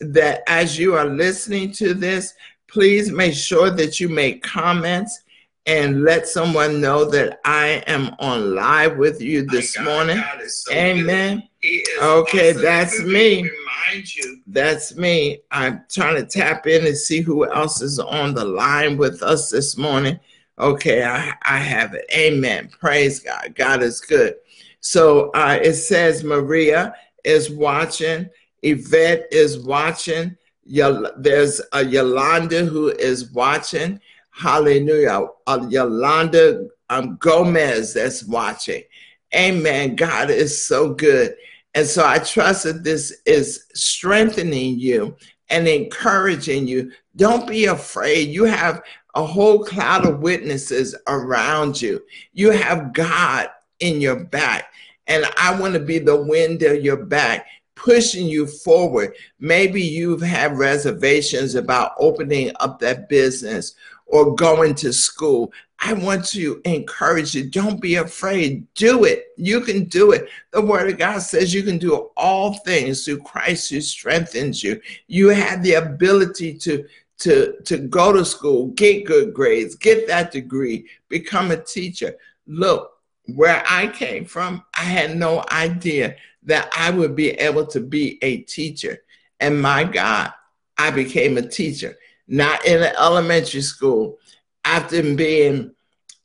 that 0.00 0.42
as 0.46 0.78
you 0.78 0.94
are 0.94 1.06
listening 1.06 1.72
to 1.72 1.92
this, 1.94 2.34
please 2.68 3.10
make 3.10 3.34
sure 3.34 3.70
that 3.70 3.98
you 3.98 4.08
make 4.08 4.42
comments 4.42 5.22
and 5.66 6.02
let 6.02 6.26
someone 6.26 6.80
know 6.80 7.04
that 7.04 7.40
I 7.44 7.82
am 7.86 8.14
on 8.18 8.54
live 8.54 8.96
with 8.96 9.20
you 9.20 9.44
this 9.46 9.76
God, 9.76 9.84
morning. 9.84 10.24
So 10.48 10.72
Amen. 10.72 11.48
Okay, 11.64 12.52
that's 12.52 13.00
me. 13.02 13.42
Remind 13.42 14.14
you. 14.14 14.40
That's 14.46 14.96
me. 14.96 15.42
I'm 15.50 15.84
trying 15.88 16.16
to 16.16 16.26
tap 16.26 16.66
in 16.66 16.86
and 16.86 16.96
see 16.96 17.20
who 17.20 17.48
else 17.50 17.80
is 17.80 17.98
on 17.98 18.34
the 18.34 18.44
line 18.44 18.96
with 18.96 19.22
us 19.22 19.50
this 19.50 19.76
morning. 19.76 20.18
Okay, 20.58 21.04
I, 21.04 21.34
I 21.42 21.58
have 21.58 21.94
it. 21.94 22.04
Amen. 22.12 22.68
Praise 22.80 23.20
God. 23.20 23.54
God 23.54 23.82
is 23.82 24.00
good. 24.00 24.34
So 24.80 25.30
uh, 25.30 25.58
it 25.62 25.74
says 25.74 26.24
Maria 26.24 26.94
is 27.24 27.50
watching, 27.50 28.28
Yvette 28.62 29.26
is 29.30 29.60
watching. 29.60 30.36
There's 30.66 31.60
a 31.72 31.84
Yolanda 31.84 32.64
who 32.64 32.88
is 32.88 33.32
watching. 33.32 34.00
Hallelujah. 34.30 35.26
Uh, 35.46 35.66
Yolanda 35.68 36.66
um, 36.90 37.16
Gomez 37.16 37.94
that's 37.94 38.24
watching. 38.24 38.82
Amen. 39.34 39.96
God 39.96 40.30
is 40.30 40.66
so 40.66 40.92
good. 40.92 41.34
And 41.74 41.86
so 41.86 42.06
I 42.06 42.18
trust 42.18 42.64
that 42.64 42.84
this 42.84 43.20
is 43.24 43.66
strengthening 43.74 44.78
you 44.78 45.16
and 45.48 45.66
encouraging 45.66 46.66
you. 46.66 46.92
Don't 47.16 47.46
be 47.46 47.66
afraid. 47.66 48.28
You 48.28 48.44
have 48.44 48.82
a 49.14 49.24
whole 49.24 49.64
cloud 49.64 50.06
of 50.06 50.20
witnesses 50.20 50.94
around 51.06 51.80
you. 51.80 52.02
You 52.32 52.50
have 52.50 52.92
God 52.92 53.48
in 53.80 54.00
your 54.00 54.24
back. 54.24 54.72
And 55.06 55.26
I 55.36 55.58
want 55.58 55.74
to 55.74 55.80
be 55.80 55.98
the 55.98 56.22
wind 56.22 56.62
of 56.62 56.82
your 56.82 56.96
back, 56.96 57.46
pushing 57.74 58.26
you 58.26 58.46
forward. 58.46 59.14
Maybe 59.40 59.82
you've 59.82 60.22
had 60.22 60.56
reservations 60.56 61.54
about 61.54 61.92
opening 61.98 62.52
up 62.60 62.78
that 62.80 63.08
business 63.08 63.74
or 64.06 64.34
going 64.34 64.74
to 64.76 64.92
school. 64.92 65.52
I 65.84 65.94
want 65.94 66.24
to 66.26 66.60
encourage 66.64 67.34
you. 67.34 67.50
Don't 67.50 67.80
be 67.80 67.96
afraid. 67.96 68.72
Do 68.74 69.02
it. 69.02 69.26
You 69.36 69.60
can 69.60 69.84
do 69.84 70.12
it. 70.12 70.28
The 70.52 70.60
word 70.60 70.88
of 70.88 70.96
God 70.96 71.18
says 71.18 71.52
you 71.52 71.64
can 71.64 71.76
do 71.76 72.10
all 72.16 72.54
things 72.58 73.04
through 73.04 73.22
Christ 73.22 73.68
who 73.68 73.80
strengthens 73.80 74.62
you. 74.62 74.80
You 75.08 75.30
have 75.30 75.62
the 75.62 75.74
ability 75.74 76.54
to 76.58 76.86
to 77.18 77.56
to 77.64 77.78
go 77.78 78.12
to 78.12 78.24
school, 78.24 78.68
get 78.68 79.06
good 79.06 79.34
grades, 79.34 79.74
get 79.74 80.06
that 80.06 80.30
degree, 80.30 80.86
become 81.08 81.50
a 81.50 81.56
teacher. 81.56 82.14
Look, 82.46 82.92
where 83.34 83.64
I 83.68 83.88
came 83.88 84.24
from, 84.24 84.64
I 84.74 84.84
had 84.84 85.16
no 85.16 85.44
idea 85.50 86.14
that 86.44 86.72
I 86.76 86.90
would 86.90 87.16
be 87.16 87.30
able 87.30 87.66
to 87.66 87.80
be 87.80 88.18
a 88.22 88.38
teacher. 88.38 88.98
And 89.40 89.60
my 89.60 89.82
God, 89.82 90.32
I 90.78 90.92
became 90.92 91.38
a 91.38 91.42
teacher 91.42 91.96
not 92.32 92.64
in 92.64 92.82
an 92.82 92.94
elementary 92.98 93.60
school, 93.60 94.18
after 94.64 95.02
being 95.14 95.74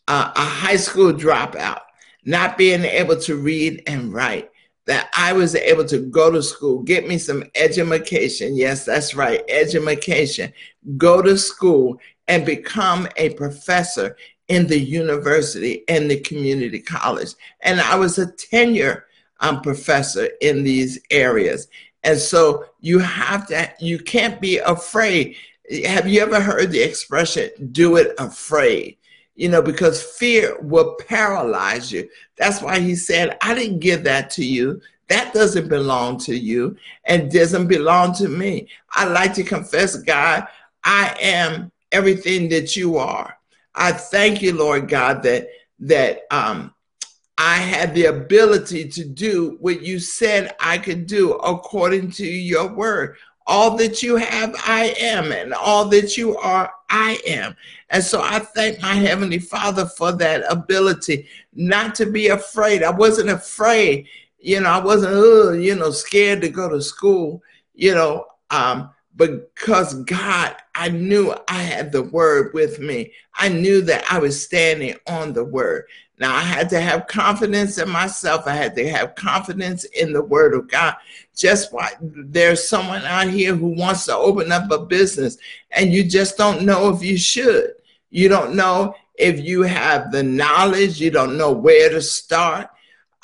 a, 0.08 0.32
a 0.36 0.42
high 0.42 0.76
school 0.76 1.14
dropout, 1.14 1.82
not 2.26 2.58
being 2.58 2.84
able 2.84 3.20
to 3.22 3.36
read 3.36 3.84
and 3.88 4.14
write, 4.14 4.50
that 4.86 5.10
I 5.16 5.34
was 5.34 5.54
able 5.54 5.86
to 5.86 6.00
go 6.00 6.32
to 6.32 6.42
school, 6.42 6.82
get 6.82 7.08
me 7.08 7.18
some 7.18 7.44
education. 7.56 8.56
Yes, 8.56 8.86
that's 8.86 9.14
right, 9.14 9.44
education. 9.50 10.54
Go 10.96 11.22
to 11.22 11.38
school 11.38 12.00
and 12.28 12.46
become 12.46 13.08
a 13.18 13.32
professor 13.32 14.16
in 14.48 14.68
the 14.68 14.80
university 14.80 15.84
and 15.90 16.10
the 16.10 16.20
community 16.22 16.80
college. 16.80 17.34
And 17.62 17.82
I 17.82 17.96
was 17.96 18.18
a 18.18 18.32
tenure 18.32 19.06
um, 19.42 19.62
professor 19.62 20.30
in 20.42 20.64
these 20.64 21.00
areas. 21.12 21.68
And 22.04 22.18
so 22.18 22.66
you 22.80 23.00
have 23.00 23.48
to, 23.48 23.70
you 23.80 24.00
can't 24.00 24.40
be 24.40 24.60
afraid 24.60 25.36
have 25.86 26.08
you 26.08 26.22
ever 26.22 26.40
heard 26.40 26.72
the 26.72 26.82
expression, 26.82 27.50
do 27.72 27.98
it 27.98 28.16
afraid? 28.18 28.98
You 29.36 29.50
know, 29.50 29.62
because 29.62 30.02
fear 30.02 30.58
will 30.62 30.96
paralyze 31.08 31.92
you. 31.92 32.10
That's 32.38 32.62
why 32.62 32.80
he 32.80 32.96
said, 32.96 33.38
I 33.42 33.54
didn't 33.54 33.80
give 33.80 34.04
that 34.06 34.30
to 34.32 34.46
you 34.46 34.82
That 35.08 35.34
doesn't 35.34 35.70
belong 35.70 36.18
to 36.20 36.36
you 36.36 36.76
and 37.06 37.32
doesn't 37.32 37.68
belong 37.68 38.14
to 38.16 38.28
me. 38.28 38.68
I 38.92 39.06
like 39.06 39.34
to 39.36 39.44
confess, 39.44 39.96
God, 39.96 40.48
I 40.84 41.16
am 41.22 41.72
everything 41.92 42.50
that 42.50 42.76
you 42.76 42.98
are. 42.98 43.38
I 43.74 43.92
thank 43.94 44.42
you, 44.42 44.54
Lord 44.54 44.90
God, 44.90 45.24
that 45.24 45.48
that 45.80 46.22
um, 46.32 46.74
I 47.38 47.58
had 47.58 47.94
the 47.94 48.06
ability 48.06 48.90
to 48.90 49.06
do 49.06 49.58
what 49.60 49.82
you 49.82 50.00
said 50.00 50.56
I 50.60 50.80
could 50.80 51.06
do 51.06 51.34
according 51.34 52.12
to 52.12 52.26
your 52.26 52.74
word. 52.74 53.16
All 53.50 53.78
that 53.78 54.04
you 54.04 54.18
have, 54.18 54.54
I 54.66 54.94
am, 55.00 55.32
and 55.32 55.54
all 55.54 55.86
that 55.86 56.18
you 56.18 56.38
are, 56.38 56.72
I 56.90 57.18
am. 57.26 57.56
And 57.90 58.04
so 58.04 58.22
I 58.22 58.40
thank 58.40 58.82
my 58.82 58.94
Heavenly 58.94 59.40
Father 59.40 59.86
for 59.86 60.12
that 60.14 60.44
ability 60.52 61.28
not 61.54 61.96
to 61.96 62.06
be 62.06 62.28
afraid. 62.28 62.84
I 62.84 62.92
wasn't 62.92 63.30
afraid, 63.30 64.08
you 64.40 64.60
know, 64.60 64.70
I 64.70 64.84
wasn't, 64.84 65.64
you 65.64 65.76
know, 65.76 65.92
scared 65.92 66.42
to 66.42 66.50
go 66.50 66.68
to 66.70 66.82
school, 66.82 67.42
you 67.74 67.96
know, 67.96 68.26
um, 68.52 68.90
because 69.18 69.96
God, 70.04 70.56
I 70.76 70.90
knew 70.90 71.34
I 71.48 71.62
had 71.62 71.92
the 71.92 72.04
word 72.04 72.54
with 72.54 72.80
me. 72.80 73.14
I 73.36 73.50
knew 73.50 73.82
that 73.82 74.06
I 74.12 74.20
was 74.20 74.44
standing 74.44 74.96
on 75.08 75.34
the 75.34 75.44
word. 75.44 75.86
Now 76.20 76.36
I 76.36 76.42
had 76.42 76.70
to 76.70 76.80
have 76.80 77.08
confidence 77.08 77.78
in 77.78 77.90
myself. 77.90 78.48
I 78.48 78.54
had 78.54 78.76
to 78.76 78.90
have 78.90 79.16
confidence 79.16 79.84
in 79.86 80.14
the 80.14 80.24
word 80.24 80.54
of 80.54 80.70
God. 80.70 80.96
Just 81.36 81.74
why 81.74 81.92
there's 82.02 82.68
someone 82.68 83.04
out 83.04 83.28
here 83.28 83.56
who 83.56 83.70
wants 83.70 84.06
to 84.06 84.16
open 84.16 84.52
up 84.52 84.72
a 84.72 84.80
business 84.80 85.38
and 85.72 85.92
you 85.92 86.04
just 86.04 86.38
don't 86.38 86.64
know 86.64 86.90
if 86.90 87.04
you 87.04 87.18
should. 87.18 87.74
You 88.10 88.30
don't 88.30 88.56
know 88.56 88.96
if 89.16 89.40
you 89.40 89.64
have 89.64 90.12
the 90.12 90.24
knowledge. 90.24 91.00
You 91.00 91.12
don't 91.12 91.38
know 91.38 91.52
where 91.52 91.90
to 91.90 92.02
start. 92.02 92.70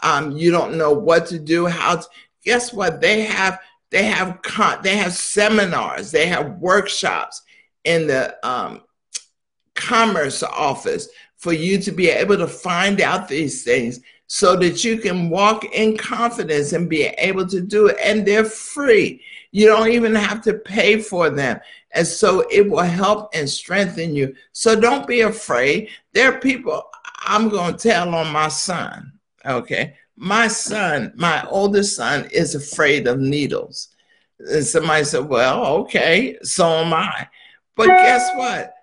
Um, 0.01 0.31
you 0.31 0.51
don't 0.51 0.77
know 0.77 0.91
what 0.91 1.27
to 1.27 1.39
do. 1.39 1.65
How? 1.65 1.95
To, 1.95 2.07
guess 2.43 2.73
what? 2.73 2.99
They 2.99 3.21
have 3.21 3.59
they 3.93 4.05
have 4.05 4.41
con- 4.41 4.79
they 4.81 4.97
have 4.97 5.13
seminars. 5.13 6.09
They 6.09 6.25
have 6.25 6.57
workshops 6.57 7.43
in 7.83 8.07
the 8.07 8.35
um, 8.45 8.81
commerce 9.75 10.41
office 10.41 11.07
for 11.37 11.53
you 11.53 11.77
to 11.77 11.91
be 11.91 12.09
able 12.09 12.37
to 12.37 12.47
find 12.47 13.01
out 13.01 13.27
these 13.27 13.63
things 13.63 13.99
so 14.25 14.55
that 14.55 14.83
you 14.83 14.97
can 14.97 15.29
walk 15.29 15.63
in 15.75 15.95
confidence 15.95 16.73
and 16.73 16.89
be 16.89 17.03
able 17.03 17.45
to 17.45 17.61
do 17.61 17.87
it. 17.87 17.97
And 18.03 18.25
they're 18.25 18.45
free. 18.45 19.21
You 19.51 19.67
don't 19.67 19.89
even 19.89 20.15
have 20.15 20.41
to 20.41 20.55
pay 20.55 20.99
for 20.99 21.29
them. 21.29 21.59
And 21.91 22.07
so 22.07 22.47
it 22.49 22.67
will 22.67 22.79
help 22.79 23.29
and 23.35 23.47
strengthen 23.47 24.15
you. 24.15 24.33
So 24.53 24.79
don't 24.79 25.05
be 25.05 25.21
afraid. 25.21 25.89
There 26.13 26.33
are 26.33 26.39
people, 26.39 26.83
I'm 27.27 27.47
going 27.49 27.75
to 27.75 27.89
tell 27.89 28.15
on 28.15 28.33
my 28.33 28.47
son. 28.47 29.11
Okay. 29.45 29.93
My 30.15 30.47
son, 30.47 31.13
my 31.15 31.45
oldest 31.47 31.95
son, 31.95 32.25
is 32.31 32.55
afraid 32.55 33.07
of 33.07 33.19
needles. 33.19 33.89
And 34.39 34.65
somebody 34.65 35.03
said, 35.05 35.27
Well, 35.27 35.65
okay, 35.77 36.37
so 36.43 36.67
am 36.67 36.93
I. 36.93 37.27
But 37.75 37.87
guess 37.87 38.29
what? 38.35 38.73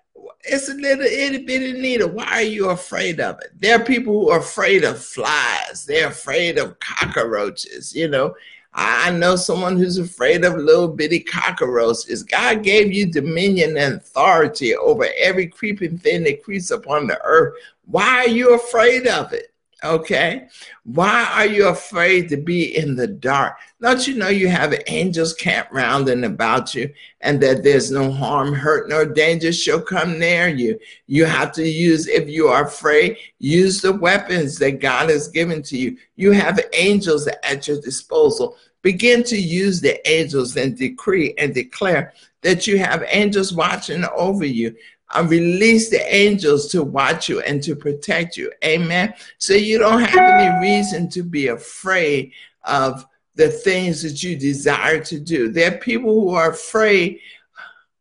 it's 0.43 0.69
a 0.69 0.73
little 0.73 1.05
itty 1.05 1.45
bitty 1.45 1.73
needle. 1.73 2.09
Why 2.09 2.25
are 2.25 2.41
you 2.41 2.69
afraid 2.69 3.19
of 3.19 3.39
it? 3.39 3.51
There 3.59 3.79
are 3.79 3.83
people 3.83 4.13
who 4.13 4.29
are 4.29 4.39
afraid 4.39 4.83
of 4.83 5.03
flies. 5.03 5.85
They're 5.85 6.07
afraid 6.07 6.57
of 6.57 6.79
cockroaches. 6.79 7.95
You 7.95 8.07
know, 8.07 8.33
I 8.73 9.11
know 9.11 9.35
someone 9.35 9.77
who's 9.77 9.97
afraid 9.97 10.43
of 10.43 10.55
little 10.55 10.87
bitty 10.87 11.21
cockroaches. 11.21 12.23
God 12.23 12.63
gave 12.63 12.91
you 12.91 13.11
dominion 13.11 13.77
and 13.77 13.95
authority 13.95 14.75
over 14.75 15.07
every 15.17 15.47
creeping 15.47 15.97
thing 15.97 16.23
that 16.23 16.43
creeps 16.43 16.71
upon 16.71 17.07
the 17.07 17.21
earth. 17.23 17.55
Why 17.85 18.25
are 18.25 18.29
you 18.29 18.55
afraid 18.55 19.07
of 19.07 19.33
it? 19.33 19.50
Okay. 19.83 20.47
Why 20.83 21.27
are 21.33 21.47
you 21.47 21.67
afraid 21.67 22.29
to 22.29 22.37
be 22.37 22.77
in 22.77 22.95
the 22.95 23.07
dark? 23.07 23.57
Don't 23.81 24.07
you 24.07 24.15
know 24.15 24.27
you 24.27 24.47
have 24.47 24.79
angels 24.85 25.33
camped 25.33 25.73
round 25.73 26.07
and 26.07 26.23
about 26.23 26.75
you 26.75 26.93
and 27.21 27.41
that 27.41 27.63
there's 27.63 27.89
no 27.89 28.11
harm, 28.11 28.53
hurt, 28.53 28.89
nor 28.89 29.05
danger 29.05 29.51
shall 29.51 29.81
come 29.81 30.19
near 30.19 30.47
you? 30.47 30.79
You 31.07 31.25
have 31.25 31.51
to 31.53 31.67
use, 31.67 32.07
if 32.07 32.29
you 32.29 32.47
are 32.47 32.65
afraid, 32.65 33.17
use 33.39 33.81
the 33.81 33.93
weapons 33.93 34.59
that 34.59 34.81
God 34.81 35.09
has 35.09 35.27
given 35.27 35.63
to 35.63 35.77
you. 35.77 35.97
You 36.15 36.31
have 36.31 36.59
angels 36.73 37.27
at 37.27 37.67
your 37.67 37.81
disposal. 37.81 38.57
Begin 38.83 39.23
to 39.23 39.37
use 39.37 39.81
the 39.81 40.07
angels 40.09 40.55
and 40.57 40.77
decree 40.77 41.33
and 41.39 41.55
declare 41.55 42.13
that 42.41 42.67
you 42.67 42.77
have 42.77 43.03
angels 43.07 43.53
watching 43.53 44.05
over 44.15 44.45
you. 44.45 44.75
I 45.13 45.21
release 45.21 45.89
the 45.89 46.03
angels 46.13 46.67
to 46.69 46.83
watch 46.83 47.29
you 47.29 47.41
and 47.41 47.61
to 47.63 47.75
protect 47.75 48.37
you. 48.37 48.51
Amen. 48.63 49.13
So 49.37 49.53
you 49.53 49.77
don't 49.77 50.01
have 50.01 50.39
any 50.39 50.61
reason 50.61 51.09
to 51.09 51.23
be 51.23 51.47
afraid 51.47 52.31
of 52.63 53.05
the 53.35 53.49
things 53.49 54.03
that 54.03 54.21
you 54.23 54.35
desire 54.35 54.99
to 55.03 55.19
do. 55.19 55.49
There 55.49 55.73
are 55.73 55.77
people 55.77 56.13
who 56.13 56.29
are 56.31 56.51
afraid 56.51 57.19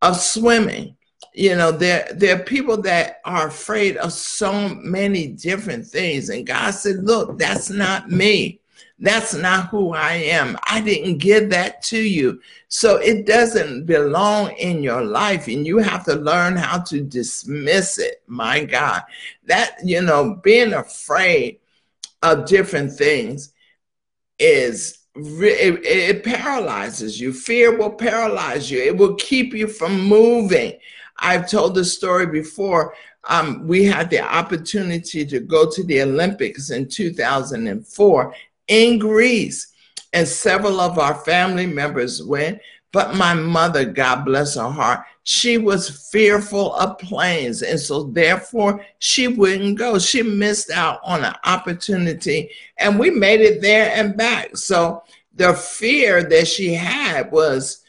of 0.03 0.17
swimming. 0.17 0.97
You 1.33 1.55
know, 1.57 1.71
there, 1.71 2.09
there 2.15 2.37
are 2.37 2.43
people 2.43 2.77
that 2.83 3.21
are 3.25 3.49
afraid 3.49 3.97
of 3.99 4.13
so 4.13 4.69
many 4.69 5.29
different 5.29 5.87
things. 5.87 6.29
And 6.29 6.47
God 6.47 6.73
said, 6.73 6.97
Look, 6.97 7.39
that's 7.39 7.71
not 7.71 8.11
me. 8.11 8.61
That's 9.03 9.35
not 9.35 9.69
who 9.69 9.95
I 9.95 10.13
am. 10.13 10.59
I 10.69 10.83
didn't 10.83 11.19
give 11.19 11.49
that 11.51 11.83
to 11.85 11.99
you. 11.99 12.41
So 12.69 12.97
it 12.97 13.27
doesn't 13.27 13.87
belong 13.87 14.51
in 14.53 14.83
your 14.83 15.03
life, 15.03 15.49
and 15.49 15.67
you 15.67 15.79
have 15.79 16.05
to 16.05 16.15
learn 16.17 16.55
how 16.55 16.81
to 16.81 17.01
dismiss 17.01 17.99
it. 17.99 18.23
My 18.27 18.63
God, 18.63 19.03
that, 19.47 19.77
you 19.83 20.03
know, 20.03 20.39
being 20.43 20.75
afraid 20.75 21.61
of 22.23 22.47
different 22.47 22.93
things 22.93 23.53
is. 24.39 24.99
It, 25.17 25.85
it 25.85 26.25
paralyzes 26.25 27.21
you. 27.21 27.33
Fear 27.33 27.77
will 27.77 27.91
paralyze 27.91 28.71
you. 28.71 28.81
It 28.81 28.97
will 28.97 29.17
keep 29.17 29.53
you 29.53 29.67
from 29.67 30.01
moving. 30.01 30.79
I've 31.19 31.51
told 31.51 31.75
the 31.75 31.85
story 31.85 32.27
before. 32.27 32.95
Um, 33.29 33.67
we 33.67 33.85
had 33.85 34.09
the 34.09 34.21
opportunity 34.21 35.27
to 35.27 35.41
go 35.41 35.69
to 35.71 35.83
the 35.83 36.03
Olympics 36.03 36.71
in 36.71 36.89
2004, 36.89 38.35
in 38.71 38.99
Greece. 38.99 39.67
And 40.15 40.27
several 40.27 40.81
of 40.81 40.99
our 40.99 41.15
family 41.15 41.67
members 41.67 42.25
went, 42.25 42.61
but 42.93 43.15
my 43.15 43.35
mother, 43.35 43.85
God 43.85 44.25
bless 44.25 44.57
her 44.57 44.71
heart, 44.71 45.05
she 45.23 45.59
was 45.59 46.09
fearful 46.11 46.75
of 46.75 46.99
planes. 46.99 47.63
And 47.63 47.79
so 47.79 48.05
therefore 48.05 48.85
she 48.99 49.29
wouldn't 49.29 49.79
go. 49.79 49.99
She 49.99 50.23
missed 50.23 50.71
out 50.71 51.01
on 51.05 51.25
an 51.25 51.35
opportunity. 51.45 52.51
And 52.79 52.99
we 52.99 53.11
made 53.11 53.41
it 53.41 53.61
there 53.61 53.93
and 53.95 54.17
back. 54.17 54.57
So 54.57 55.05
the 55.35 55.55
fear 55.55 56.25
that 56.25 56.49
she 56.49 56.75
had 56.75 57.31
was 57.31 57.85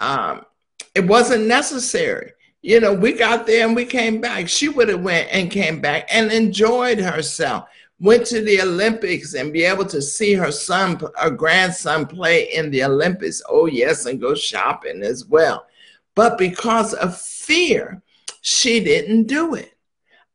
um, 0.00 0.46
it 0.94 1.06
wasn't 1.06 1.46
necessary. 1.46 2.32
You 2.62 2.80
know, 2.80 2.94
we 2.94 3.12
got 3.12 3.46
there 3.46 3.66
and 3.66 3.76
we 3.76 3.84
came 3.84 4.20
back. 4.20 4.48
She 4.48 4.68
would 4.68 4.88
have 4.88 5.02
went 5.02 5.28
and 5.30 5.50
came 5.50 5.80
back 5.80 6.08
and 6.10 6.32
enjoyed 6.32 6.98
herself 6.98 7.68
went 7.98 8.26
to 8.26 8.42
the 8.42 8.60
Olympics 8.60 9.34
and 9.34 9.52
be 9.52 9.64
able 9.64 9.86
to 9.86 10.02
see 10.02 10.34
her 10.34 10.52
son, 10.52 11.00
her 11.16 11.30
grandson 11.30 12.06
play 12.06 12.52
in 12.52 12.70
the 12.70 12.84
Olympics. 12.84 13.42
Oh, 13.48 13.66
yes, 13.66 14.06
and 14.06 14.20
go 14.20 14.34
shopping 14.34 15.02
as 15.02 15.24
well. 15.24 15.66
But 16.14 16.38
because 16.38 16.94
of 16.94 17.18
fear, 17.18 18.02
she 18.42 18.80
didn't 18.80 19.24
do 19.24 19.54
it. 19.54 19.72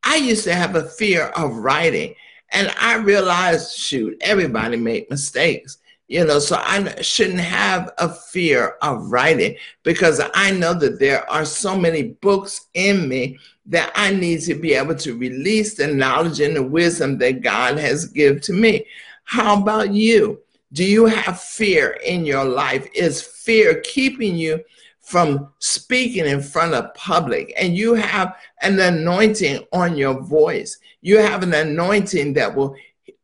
I 0.03 0.15
used 0.15 0.43
to 0.45 0.55
have 0.55 0.75
a 0.75 0.87
fear 0.87 1.25
of 1.27 1.57
writing, 1.57 2.15
and 2.51 2.73
I 2.79 2.95
realized, 2.95 3.77
shoot, 3.77 4.17
everybody 4.21 4.77
make 4.77 5.09
mistakes. 5.09 5.77
You 6.11 6.25
know, 6.25 6.39
so 6.39 6.57
I 6.59 7.01
shouldn't 7.01 7.39
have 7.39 7.93
a 7.97 8.09
fear 8.09 8.75
of 8.81 9.13
writing 9.13 9.55
because 9.83 10.19
I 10.33 10.51
know 10.51 10.73
that 10.73 10.99
there 10.99 11.27
are 11.31 11.45
so 11.45 11.77
many 11.77 12.03
books 12.03 12.67
in 12.73 13.07
me 13.07 13.39
that 13.67 13.93
I 13.95 14.11
need 14.11 14.41
to 14.41 14.55
be 14.55 14.73
able 14.73 14.95
to 14.95 15.17
release 15.17 15.75
the 15.75 15.87
knowledge 15.87 16.41
and 16.41 16.53
the 16.53 16.63
wisdom 16.63 17.17
that 17.19 17.41
God 17.41 17.77
has 17.77 18.07
given 18.07 18.41
to 18.41 18.51
me. 18.51 18.85
How 19.23 19.61
about 19.61 19.93
you? 19.93 20.41
Do 20.73 20.83
you 20.83 21.05
have 21.05 21.39
fear 21.39 21.97
in 22.05 22.25
your 22.25 22.43
life? 22.43 22.89
Is 22.93 23.21
fear 23.21 23.79
keeping 23.79 24.35
you 24.35 24.61
from 24.99 25.47
speaking 25.59 26.25
in 26.25 26.41
front 26.41 26.73
of 26.73 26.93
public? 26.93 27.53
And 27.57 27.77
you 27.77 27.93
have 27.93 28.35
an 28.61 28.77
anointing 28.81 29.65
on 29.71 29.95
your 29.95 30.19
voice. 30.21 30.77
You 30.99 31.19
have 31.19 31.41
an 31.43 31.53
anointing 31.53 32.33
that 32.33 32.53
will 32.53 32.75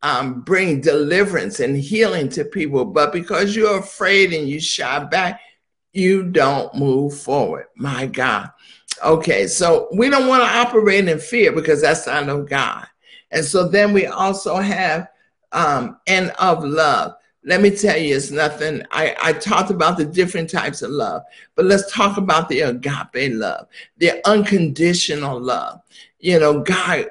um, 0.08 0.40
bring 0.40 0.80
deliverance 0.80 1.60
and 1.60 1.76
healing 1.76 2.30
to 2.30 2.46
people. 2.46 2.86
But 2.86 3.12
because 3.12 3.56
you're 3.56 3.80
afraid 3.80 4.32
and 4.34 4.48
you 4.48 4.62
shy 4.62 5.04
back, 5.04 5.42
you 5.92 6.24
don't 6.24 6.74
move 6.74 7.20
forward. 7.20 7.66
My 7.76 8.06
God. 8.06 8.50
Okay, 9.04 9.48
so 9.48 9.90
we 9.94 10.10
don't 10.10 10.28
want 10.28 10.44
to 10.44 10.50
operate 10.50 11.10
in 11.10 11.20
fear 11.20 11.52
because 11.52 11.82
that's 11.82 12.08
not 12.08 12.30
of 12.30 12.48
God. 12.48 12.88
And 13.32 13.44
so 13.44 13.68
then 13.68 13.92
we 13.92 14.06
also 14.06 14.56
have 14.56 15.10
um, 15.52 16.00
and 16.08 16.32
of 16.40 16.64
love. 16.64 17.16
Let 17.44 17.62
me 17.62 17.70
tell 17.70 17.98
you, 17.98 18.16
it's 18.16 18.32
nothing. 18.32 18.84
I, 18.92 19.16
I 19.22 19.34
talked 19.34 19.72
about 19.72 19.98
the 19.98 20.06
different 20.06 20.50
types 20.50 20.82
of 20.82 20.92
love, 20.92 21.24
but 21.56 21.66
let's 21.66 21.92
talk 21.92 22.18
about 22.18 22.48
the 22.48 22.62
agape 22.62 23.34
love, 23.34 23.68
the 23.98 24.26
unconditional 24.28 25.40
love. 25.40 25.82
You 26.20 26.40
know, 26.40 26.62
God, 26.62 27.10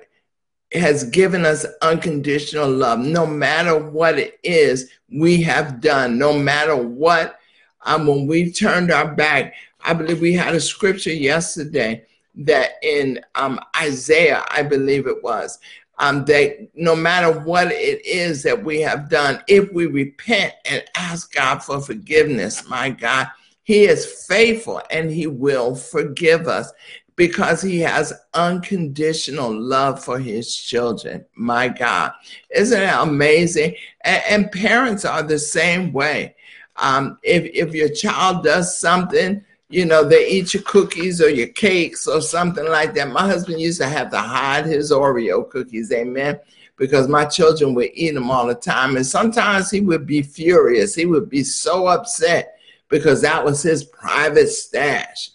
has 0.78 1.04
given 1.04 1.44
us 1.44 1.66
unconditional 1.82 2.70
love. 2.70 2.98
No 2.98 3.26
matter 3.26 3.78
what 3.78 4.18
it 4.18 4.38
is 4.42 4.90
we 5.10 5.42
have 5.42 5.80
done, 5.80 6.18
no 6.18 6.32
matter 6.38 6.76
what, 6.76 7.38
um, 7.82 8.06
when 8.06 8.26
we 8.26 8.50
turned 8.50 8.90
our 8.90 9.14
back, 9.14 9.54
I 9.84 9.92
believe 9.94 10.20
we 10.20 10.32
had 10.32 10.54
a 10.54 10.60
scripture 10.60 11.12
yesterday 11.12 12.04
that 12.34 12.72
in 12.82 13.20
um, 13.34 13.60
Isaiah, 13.80 14.44
I 14.50 14.62
believe 14.62 15.06
it 15.06 15.22
was, 15.22 15.58
um, 15.98 16.24
that 16.26 16.68
no 16.74 16.94
matter 16.94 17.32
what 17.40 17.72
it 17.72 18.04
is 18.04 18.42
that 18.42 18.62
we 18.62 18.80
have 18.80 19.08
done, 19.08 19.42
if 19.48 19.72
we 19.72 19.86
repent 19.86 20.52
and 20.66 20.84
ask 20.96 21.32
God 21.32 21.60
for 21.60 21.80
forgiveness, 21.80 22.68
my 22.68 22.90
God, 22.90 23.28
He 23.62 23.84
is 23.84 24.24
faithful 24.26 24.82
and 24.90 25.10
He 25.10 25.26
will 25.26 25.74
forgive 25.74 26.48
us 26.48 26.72
because 27.16 27.61
He 27.62 27.81
has 27.81 28.12
unconditional 28.35 29.52
love 29.52 30.05
for 30.05 30.18
His 30.18 30.55
children. 30.55 31.24
My 31.35 31.68
God, 31.68 32.12
isn't 32.55 32.83
it 32.83 32.94
amazing? 32.94 33.74
And, 34.02 34.22
and 34.29 34.52
parents 34.52 35.05
are 35.05 35.22
the 35.22 35.38
same 35.38 35.92
way. 35.92 36.37
Um, 36.76 37.18
if, 37.22 37.44
if 37.44 37.74
your 37.74 37.88
child 37.88 38.44
does 38.44 38.79
something, 38.79 39.42
you 39.68 39.85
know, 39.85 40.05
they 40.05 40.29
eat 40.29 40.55
your 40.55 40.62
cookies 40.62 41.20
or 41.20 41.29
your 41.29 41.48
cakes 41.48 42.07
or 42.07 42.20
something 42.20 42.66
like 42.66 42.94
that. 42.94 43.11
My 43.11 43.26
husband 43.26 43.61
used 43.61 43.81
to 43.81 43.88
have 43.88 44.11
to 44.11 44.18
hide 44.18 44.66
his 44.66 44.92
Oreo 44.92 45.48
cookies, 45.48 45.90
amen, 45.90 46.38
because 46.76 47.09
my 47.09 47.24
children 47.24 47.74
would 47.74 47.90
eat 47.94 48.14
them 48.14 48.31
all 48.31 48.46
the 48.46 48.55
time. 48.55 48.96
And 48.96 49.05
sometimes 49.05 49.70
he 49.70 49.81
would 49.81 50.07
be 50.07 50.22
furious. 50.22 50.94
He 50.94 51.07
would 51.07 51.29
be 51.29 51.42
so 51.42 51.88
upset 51.88 52.59
because 52.88 53.20
that 53.22 53.44
was 53.44 53.62
his 53.62 53.85
private 53.85 54.48
stash. 54.48 55.31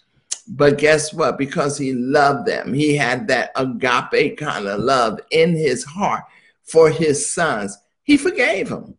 But 0.54 0.76
guess 0.76 1.14
what? 1.14 1.38
Because 1.38 1.78
he 1.78 1.94
loved 1.94 2.46
them, 2.46 2.74
he 2.74 2.94
had 2.94 3.26
that 3.28 3.52
agape 3.56 4.36
kind 4.36 4.66
of 4.66 4.80
love 4.80 5.18
in 5.30 5.56
his 5.56 5.82
heart 5.82 6.24
for 6.62 6.90
his 6.90 7.32
sons. 7.32 7.78
He 8.02 8.18
forgave 8.18 8.68
them. 8.68 8.96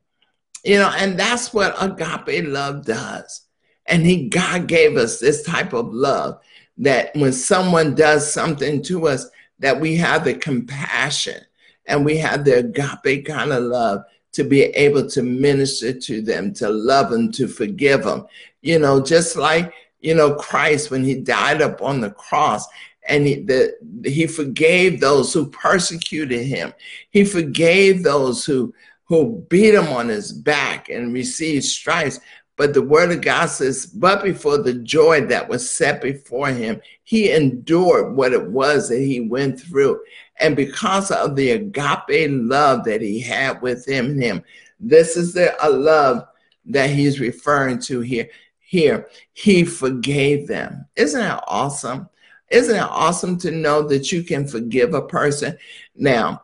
You 0.63 0.79
know, 0.79 0.91
and 0.97 1.19
that's 1.19 1.53
what 1.53 1.75
agape 1.79 2.47
love 2.47 2.85
does. 2.85 3.41
And 3.85 4.03
he 4.03 4.29
God 4.29 4.67
gave 4.67 4.97
us 4.97 5.19
this 5.19 5.43
type 5.43 5.73
of 5.73 5.93
love 5.93 6.39
that 6.77 7.11
when 7.13 7.33
someone 7.33 7.93
does 7.93 8.33
something 8.33 8.81
to 8.83 9.07
us, 9.07 9.29
that 9.59 9.79
we 9.79 9.95
have 9.97 10.23
the 10.23 10.33
compassion 10.33 11.39
and 11.85 12.03
we 12.03 12.17
have 12.17 12.45
the 12.45 12.59
agape 12.59 13.27
kind 13.27 13.51
of 13.51 13.63
love 13.63 14.03
to 14.31 14.43
be 14.43 14.63
able 14.63 15.07
to 15.09 15.21
minister 15.21 15.93
to 15.93 16.19
them, 16.21 16.51
to 16.55 16.67
love 16.69 17.11
them, 17.11 17.31
to 17.33 17.47
forgive 17.47 18.05
them. 18.05 18.25
You 18.61 18.79
know, 18.79 19.01
just 19.01 19.35
like, 19.35 19.71
you 20.03 20.13
know, 20.13 20.35
Christ 20.35 20.91
when 20.91 21.03
he 21.03 21.15
died 21.15 21.61
up 21.61 21.81
on 21.81 22.01
the 22.01 22.11
cross 22.11 22.67
and 23.07 23.25
he, 23.25 23.35
the, 23.35 23.73
he 24.03 24.27
forgave 24.27 24.99
those 24.99 25.33
who 25.33 25.49
persecuted 25.49 26.45
him. 26.45 26.73
He 27.09 27.23
forgave 27.23 28.03
those 28.03 28.45
who, 28.45 28.73
who 29.05 29.45
beat 29.49 29.73
him 29.73 29.87
on 29.87 30.09
his 30.09 30.31
back 30.31 30.89
and 30.89 31.13
received 31.13 31.63
stripes. 31.63 32.19
But 32.57 32.73
the 32.73 32.81
word 32.81 33.11
of 33.11 33.21
God 33.21 33.47
says, 33.47 33.85
but 33.87 34.23
before 34.23 34.57
the 34.57 34.75
joy 34.75 35.21
that 35.27 35.47
was 35.47 35.71
set 35.71 36.01
before 36.01 36.49
him, 36.49 36.81
he 37.03 37.31
endured 37.31 38.15
what 38.15 38.33
it 38.33 38.51
was 38.51 38.89
that 38.89 38.99
he 38.99 39.21
went 39.21 39.59
through. 39.59 40.01
And 40.39 40.55
because 40.55 41.11
of 41.11 41.35
the 41.35 41.51
agape 41.51 42.29
love 42.29 42.83
that 42.83 43.01
he 43.01 43.19
had 43.21 43.61
within 43.61 44.21
him, 44.21 44.43
this 44.79 45.15
is 45.15 45.33
the 45.33 45.55
a 45.65 45.69
love 45.69 46.27
that 46.65 46.89
he's 46.89 47.19
referring 47.19 47.79
to 47.79 48.01
here. 48.01 48.29
Here, 48.73 49.07
he 49.33 49.65
forgave 49.65 50.47
them. 50.47 50.87
Isn't 50.95 51.19
that 51.19 51.43
awesome? 51.47 52.09
Isn't 52.49 52.75
it 52.75 52.81
awesome 52.81 53.37
to 53.41 53.51
know 53.51 53.83
that 53.83 54.11
you 54.11 54.23
can 54.23 54.47
forgive 54.47 54.95
a 54.95 55.03
person? 55.03 55.59
Now, 55.95 56.41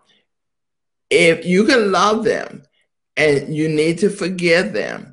if 1.10 1.44
you 1.44 1.64
can 1.66 1.92
love 1.92 2.24
them 2.24 2.62
and 3.18 3.56
you 3.56 3.68
need 3.68 3.98
to 4.00 4.12
forgive 4.12 4.74
them, 4.74 5.10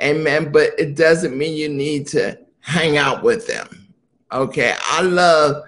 Amen. 0.00 0.52
But 0.52 0.78
it 0.78 0.94
doesn't 0.94 1.36
mean 1.36 1.56
you 1.56 1.70
need 1.70 2.06
to 2.08 2.38
hang 2.60 2.98
out 2.98 3.22
with 3.22 3.46
them. 3.46 3.94
Okay. 4.30 4.74
I 4.78 5.00
love, 5.00 5.64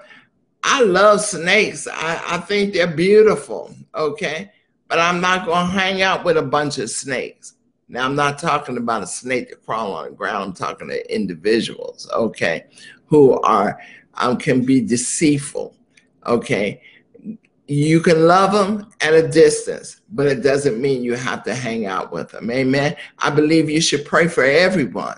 I 0.63 0.83
love 0.83 1.23
snakes. 1.23 1.89
I, 1.89 2.23
I 2.27 2.39
think 2.39 2.75
they're 2.75 2.95
beautiful. 2.95 3.75
Okay. 3.95 4.53
But 4.87 4.99
I'm 4.99 5.23
not 5.23 5.47
going 5.47 5.67
to 5.67 5.73
hang 5.73 6.03
out 6.03 6.25
with 6.25 6.37
a 6.37 6.43
bunch 6.43 6.77
of 6.79 6.91
snakes. 6.91 7.55
Now, 7.91 8.07
I'm 8.07 8.17
not 8.17 8.39
talking 8.39 8.77
about 8.77 9.03
a 9.03 9.07
snake 9.07 9.51
that 9.51 9.65
crawl 9.67 9.93
on 9.93 10.07
the 10.07 10.11
ground. 10.13 10.45
I'm 10.45 10.53
talking 10.53 10.89
to 10.89 11.15
individuals, 11.15 12.09
okay, 12.13 12.65
who 13.07 13.41
are 13.41 13.79
um, 14.15 14.37
can 14.39 14.65
be 14.65 14.81
deceitful, 14.81 15.75
okay 16.27 16.81
you 17.71 18.01
can 18.01 18.27
love 18.27 18.51
them 18.51 18.91
at 19.01 19.15
a 19.15 19.29
distance, 19.29 20.01
but 20.11 20.27
it 20.27 20.43
doesn't 20.43 20.81
mean 20.81 21.05
you 21.05 21.15
have 21.15 21.45
to 21.45 21.55
hang 21.55 21.87
out 21.87 22.11
with 22.11 22.29
them. 22.31 22.51
Amen. 22.51 22.97
I 23.21 23.31
believe 23.31 23.71
you 23.71 23.81
should 23.81 24.05
pray 24.05 24.27
for 24.27 24.43
everyone. 24.43 25.17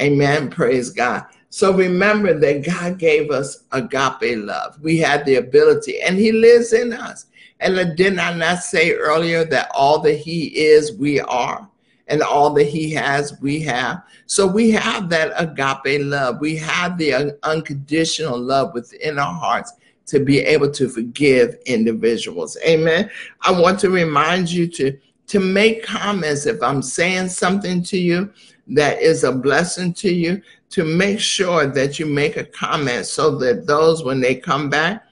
Amen. 0.00 0.50
Praise 0.50 0.90
God. 0.90 1.24
So 1.50 1.72
remember 1.72 2.38
that 2.38 2.64
God 2.64 2.98
gave 3.00 3.32
us 3.32 3.64
agape 3.72 4.38
love. 4.38 4.80
We 4.82 4.98
had 4.98 5.24
the 5.24 5.36
ability, 5.36 6.00
and 6.00 6.16
He 6.16 6.30
lives 6.30 6.72
in 6.72 6.92
us. 6.92 7.26
And 7.58 7.96
did 7.96 8.18
I 8.20 8.34
not 8.34 8.58
say 8.58 8.92
earlier 8.92 9.44
that 9.46 9.68
all 9.74 9.98
that 10.02 10.14
He 10.14 10.46
is, 10.56 10.96
we 10.96 11.18
are, 11.22 11.68
and 12.08 12.22
all 12.22 12.50
that 12.54 12.64
He 12.64 12.92
has, 12.92 13.38
we 13.40 13.60
have? 13.60 14.02
So 14.26 14.46
we 14.46 14.70
have 14.72 15.08
that 15.10 15.32
agape 15.36 16.02
love. 16.04 16.40
We 16.40 16.56
have 16.56 16.98
the 16.98 17.38
unconditional 17.42 18.38
love 18.38 18.74
within 18.74 19.18
our 19.18 19.34
hearts 19.34 19.72
to 20.06 20.20
be 20.20 20.40
able 20.40 20.70
to 20.70 20.88
forgive 20.88 21.56
individuals. 21.66 22.58
Amen. 22.66 23.10
I 23.42 23.52
want 23.52 23.80
to 23.80 23.90
remind 23.90 24.50
you 24.50 24.66
to 24.68 24.98
to 25.26 25.40
make 25.40 25.82
comments 25.82 26.44
if 26.44 26.62
I'm 26.62 26.82
saying 26.82 27.30
something 27.30 27.82
to 27.84 27.98
you 27.98 28.30
that 28.68 29.00
is 29.00 29.24
a 29.24 29.32
blessing 29.32 29.92
to 29.94 30.12
you, 30.12 30.42
to 30.70 30.84
make 30.84 31.20
sure 31.20 31.66
that 31.66 31.98
you 31.98 32.06
make 32.06 32.36
a 32.36 32.44
comment 32.44 33.06
so 33.06 33.36
that 33.38 33.66
those, 33.66 34.04
when 34.04 34.20
they 34.20 34.34
come 34.34 34.68
back 34.68 35.06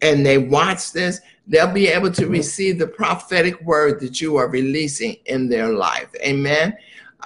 and 0.00 0.24
they 0.24 0.38
watch 0.38 0.92
this, 0.92 1.20
they'll 1.48 1.72
be 1.72 1.88
able 1.88 2.12
to 2.12 2.26
receive 2.26 2.78
the 2.78 2.86
prophetic 2.86 3.60
word 3.62 4.00
that 4.00 4.20
you 4.20 4.36
are 4.36 4.48
releasing 4.48 5.16
in 5.24 5.48
their 5.48 5.72
life. 5.72 6.08
Amen. 6.20 6.76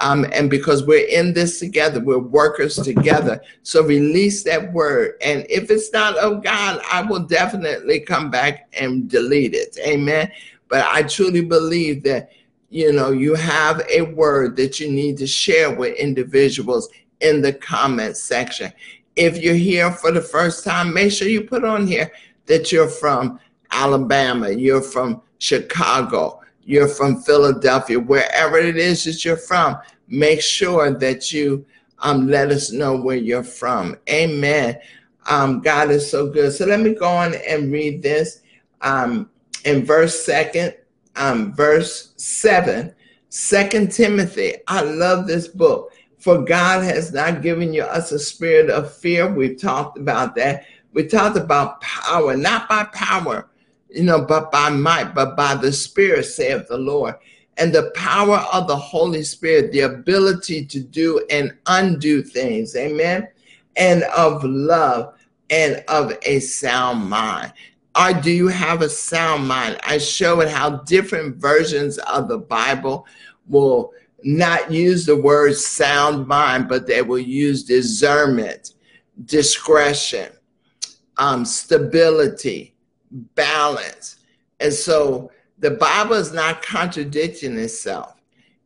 Um, 0.00 0.24
and 0.32 0.48
because 0.48 0.86
we're 0.86 1.06
in 1.06 1.34
this 1.34 1.58
together, 1.58 2.00
we're 2.00 2.18
workers 2.18 2.76
together. 2.76 3.42
So 3.62 3.82
release 3.82 4.42
that 4.44 4.72
word. 4.72 5.16
And 5.22 5.44
if 5.50 5.70
it's 5.70 5.92
not 5.92 6.16
of 6.16 6.42
God, 6.42 6.80
I 6.90 7.02
will 7.02 7.20
definitely 7.26 8.00
come 8.00 8.30
back 8.30 8.72
and 8.72 9.10
delete 9.10 9.54
it. 9.54 9.76
Amen. 9.84 10.30
But 10.68 10.86
I 10.86 11.02
truly 11.02 11.42
believe 11.42 12.02
that, 12.04 12.30
you 12.70 12.92
know, 12.92 13.10
you 13.10 13.34
have 13.34 13.82
a 13.90 14.02
word 14.02 14.56
that 14.56 14.80
you 14.80 14.90
need 14.90 15.18
to 15.18 15.26
share 15.26 15.74
with 15.74 15.98
individuals 15.98 16.88
in 17.20 17.42
the 17.42 17.52
comment 17.52 18.16
section. 18.16 18.72
If 19.16 19.36
you're 19.36 19.54
here 19.54 19.92
for 19.92 20.10
the 20.10 20.22
first 20.22 20.64
time, 20.64 20.94
make 20.94 21.12
sure 21.12 21.28
you 21.28 21.42
put 21.42 21.64
on 21.64 21.86
here 21.86 22.10
that 22.46 22.72
you're 22.72 22.88
from 22.88 23.38
Alabama, 23.72 24.50
you're 24.50 24.82
from 24.82 25.22
Chicago, 25.38 26.40
you're 26.62 26.88
from 26.88 27.20
Philadelphia, 27.22 27.98
wherever 27.98 28.58
it 28.58 28.76
is 28.76 29.04
that 29.04 29.24
you're 29.24 29.36
from, 29.36 29.76
make 30.08 30.40
sure 30.40 30.90
that 30.90 31.32
you 31.32 31.64
um, 31.98 32.28
let 32.28 32.50
us 32.50 32.70
know 32.70 32.96
where 32.96 33.16
you're 33.16 33.42
from. 33.42 33.96
Amen. 34.08 34.78
Um, 35.28 35.60
God 35.60 35.90
is 35.90 36.08
so 36.08 36.28
good. 36.28 36.52
So 36.52 36.66
let 36.66 36.80
me 36.80 36.94
go 36.94 37.06
on 37.06 37.34
and 37.48 37.72
read 37.72 38.02
this 38.02 38.42
um, 38.80 39.30
in 39.64 39.84
verse 39.84 40.24
second, 40.24 40.74
um, 41.16 41.52
verse 41.54 42.12
seven, 42.16 42.94
Second 43.28 43.90
Timothy. 43.92 44.56
I 44.68 44.82
love 44.82 45.26
this 45.26 45.48
book. 45.48 45.92
For 46.18 46.44
God 46.44 46.84
has 46.84 47.12
not 47.12 47.42
given 47.42 47.72
you 47.72 47.82
us 47.82 48.12
a 48.12 48.18
spirit 48.18 48.68
of 48.70 48.94
fear. 48.94 49.32
We've 49.32 49.58
talked 49.58 49.98
about 49.98 50.36
that. 50.36 50.66
We 50.92 51.06
talked 51.06 51.38
about 51.38 51.80
power, 51.80 52.36
not 52.36 52.68
by 52.68 52.84
power, 52.92 53.48
you 53.94 54.02
know, 54.04 54.24
but 54.24 54.50
by 54.50 54.70
might, 54.70 55.14
but 55.14 55.36
by 55.36 55.54
the 55.54 55.72
Spirit, 55.72 56.24
saith 56.24 56.68
the 56.68 56.78
Lord. 56.78 57.14
And 57.58 57.74
the 57.74 57.90
power 57.94 58.38
of 58.52 58.66
the 58.66 58.76
Holy 58.76 59.22
Spirit, 59.22 59.72
the 59.72 59.80
ability 59.80 60.64
to 60.66 60.80
do 60.80 61.24
and 61.30 61.54
undo 61.66 62.22
things, 62.22 62.74
amen, 62.76 63.28
and 63.76 64.02
of 64.04 64.42
love 64.44 65.14
and 65.50 65.84
of 65.88 66.16
a 66.22 66.40
sound 66.40 67.08
mind. 67.08 67.52
Or 67.98 68.14
do 68.14 68.30
you 68.30 68.48
have 68.48 68.80
a 68.80 68.88
sound 68.88 69.46
mind? 69.46 69.78
I 69.86 69.98
show 69.98 70.40
it 70.40 70.48
how 70.48 70.78
different 70.84 71.36
versions 71.36 71.98
of 71.98 72.28
the 72.28 72.38
Bible 72.38 73.06
will 73.48 73.92
not 74.24 74.70
use 74.70 75.04
the 75.04 75.16
word 75.16 75.54
sound 75.56 76.26
mind, 76.26 76.68
but 76.68 76.86
they 76.86 77.02
will 77.02 77.18
use 77.18 77.64
discernment, 77.64 78.74
discretion, 79.26 80.32
um, 81.18 81.44
stability, 81.44 82.71
balance. 83.34 84.16
And 84.60 84.72
so 84.72 85.30
the 85.58 85.72
Bible 85.72 86.14
is 86.14 86.32
not 86.32 86.62
contradicting 86.62 87.58
itself. 87.58 88.16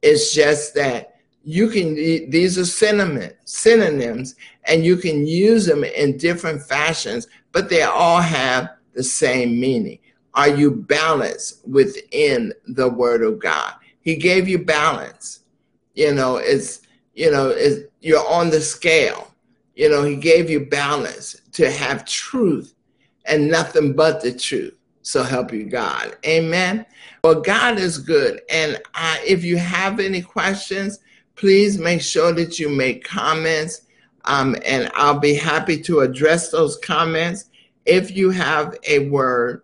It's 0.02 0.32
just 0.34 0.74
that 0.74 1.16
you 1.42 1.68
can, 1.68 1.94
these 1.94 2.58
are 2.58 2.64
synonyms, 2.64 3.34
synonyms, 3.44 4.34
and 4.64 4.84
you 4.84 4.96
can 4.96 5.26
use 5.26 5.66
them 5.66 5.84
in 5.84 6.16
different 6.16 6.62
fashions, 6.62 7.28
but 7.52 7.68
they 7.68 7.82
all 7.82 8.20
have 8.20 8.70
the 8.94 9.02
same 9.02 9.60
meaning. 9.60 9.98
Are 10.34 10.48
you 10.48 10.70
balanced 10.70 11.66
within 11.66 12.52
the 12.66 12.88
word 12.88 13.22
of 13.22 13.38
God? 13.38 13.74
He 14.00 14.16
gave 14.16 14.48
you 14.48 14.58
balance. 14.58 15.40
You 15.94 16.14
know, 16.14 16.36
it's, 16.36 16.82
you 17.14 17.30
know, 17.30 17.48
it's, 17.48 17.86
you're 18.00 18.28
on 18.28 18.50
the 18.50 18.60
scale. 18.60 19.32
You 19.74 19.88
know, 19.88 20.02
he 20.02 20.16
gave 20.16 20.50
you 20.50 20.66
balance 20.66 21.40
to 21.52 21.70
have 21.70 22.04
truth 22.04 22.74
and 23.26 23.50
nothing 23.50 23.92
but 23.92 24.22
the 24.22 24.32
truth. 24.32 24.76
So 25.02 25.22
help 25.22 25.52
you 25.52 25.64
God. 25.64 26.16
Amen. 26.26 26.84
Well, 27.22 27.40
God 27.40 27.78
is 27.78 27.98
good. 27.98 28.40
And 28.50 28.80
I, 28.94 29.22
if 29.24 29.44
you 29.44 29.56
have 29.56 30.00
any 30.00 30.20
questions, 30.20 30.98
please 31.36 31.78
make 31.78 32.00
sure 32.00 32.32
that 32.32 32.58
you 32.58 32.68
make 32.68 33.04
comments. 33.04 33.82
Um, 34.24 34.56
and 34.66 34.90
I'll 34.94 35.20
be 35.20 35.34
happy 35.34 35.80
to 35.82 36.00
address 36.00 36.50
those 36.50 36.76
comments. 36.78 37.50
If 37.84 38.16
you 38.16 38.30
have 38.30 38.76
a 38.88 39.08
word 39.08 39.62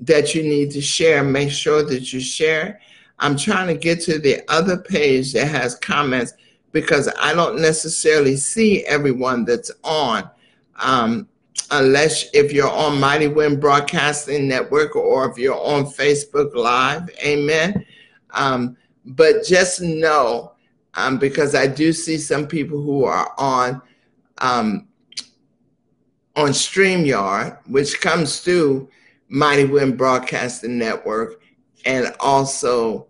that 0.00 0.34
you 0.34 0.44
need 0.44 0.70
to 0.72 0.80
share, 0.80 1.24
make 1.24 1.50
sure 1.50 1.82
that 1.82 2.12
you 2.12 2.20
share. 2.20 2.80
I'm 3.18 3.36
trying 3.36 3.66
to 3.66 3.74
get 3.74 4.00
to 4.02 4.18
the 4.18 4.42
other 4.48 4.78
page 4.78 5.32
that 5.32 5.48
has 5.48 5.74
comments 5.74 6.34
because 6.70 7.08
I 7.20 7.34
don't 7.34 7.60
necessarily 7.60 8.36
see 8.36 8.84
everyone 8.86 9.44
that's 9.44 9.72
on. 9.82 10.30
Um, 10.76 11.28
unless 11.70 12.26
if 12.32 12.52
you're 12.52 12.70
on 12.70 13.00
Mighty 13.00 13.28
Wind 13.28 13.60
Broadcasting 13.60 14.48
Network 14.48 14.96
or 14.96 15.30
if 15.30 15.38
you're 15.38 15.60
on 15.60 15.84
Facebook 15.84 16.54
Live, 16.54 17.10
amen. 17.24 17.84
Um, 18.30 18.76
but 19.04 19.44
just 19.44 19.80
know, 19.80 20.52
um, 20.94 21.18
because 21.18 21.54
I 21.54 21.66
do 21.66 21.92
see 21.92 22.18
some 22.18 22.46
people 22.46 22.82
who 22.82 23.04
are 23.04 23.32
on 23.38 23.82
um, 24.38 24.88
on 26.36 26.50
StreamYard, 26.50 27.58
which 27.66 28.00
comes 28.00 28.40
through 28.40 28.88
Mighty 29.28 29.64
Wind 29.64 29.98
Broadcasting 29.98 30.78
Network 30.78 31.42
and 31.84 32.14
also 32.20 33.07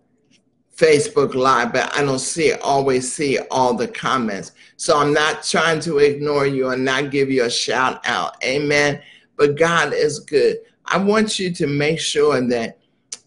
Facebook 0.79 1.33
Live, 1.33 1.73
but 1.73 1.93
I 1.93 2.03
don't 2.03 2.19
see 2.19 2.53
always 2.53 3.11
see 3.11 3.37
all 3.51 3.73
the 3.73 3.87
comments. 3.87 4.53
So 4.77 4.97
I'm 4.97 5.13
not 5.13 5.43
trying 5.43 5.81
to 5.81 5.97
ignore 5.97 6.45
you 6.47 6.69
and 6.69 6.85
not 6.85 7.11
give 7.11 7.29
you 7.29 7.43
a 7.43 7.49
shout 7.49 7.99
out. 8.07 8.41
Amen. 8.45 9.01
But 9.35 9.57
God 9.57 9.93
is 9.93 10.19
good. 10.19 10.59
I 10.85 10.97
want 10.97 11.37
you 11.37 11.53
to 11.53 11.67
make 11.67 11.99
sure 11.99 12.39
that 12.47 12.77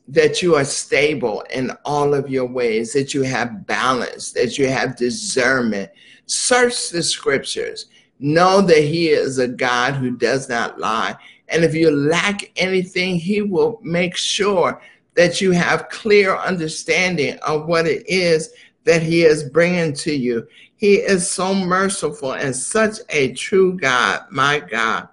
that 0.08 0.42
you 0.42 0.56
are 0.56 0.64
stable 0.64 1.44
in 1.50 1.70
all 1.84 2.12
of 2.12 2.28
your 2.28 2.46
ways, 2.46 2.92
that 2.92 3.14
you 3.14 3.22
have 3.22 3.66
balance, 3.66 4.32
that 4.32 4.58
you 4.58 4.66
have 4.68 4.96
discernment. 4.96 5.90
Search 6.26 6.90
the 6.90 7.02
scriptures. 7.02 7.86
Know 8.18 8.62
that 8.62 8.82
He 8.82 9.08
is 9.08 9.38
a 9.38 9.48
God 9.48 9.94
who 9.94 10.16
does 10.16 10.48
not 10.48 10.80
lie. 10.80 11.16
And 11.48 11.64
if 11.64 11.74
you 11.74 11.90
lack 11.90 12.50
anything, 12.56 13.16
He 13.16 13.42
will 13.42 13.78
make 13.82 14.16
sure 14.16 14.80
that 15.14 15.40
you 15.40 15.50
have 15.52 15.88
clear 15.88 16.36
understanding 16.36 17.38
of 17.46 17.66
what 17.66 17.86
it 17.86 18.08
is 18.08 18.52
that 18.84 19.02
He 19.02 19.22
is 19.22 19.44
bringing 19.44 19.92
to 19.94 20.14
you. 20.14 20.46
He 20.76 20.94
is 20.94 21.30
so 21.30 21.54
merciful 21.54 22.32
and 22.32 22.54
such 22.54 22.98
a 23.10 23.32
true 23.34 23.78
God, 23.78 24.22
my 24.30 24.60
God. 24.60 25.08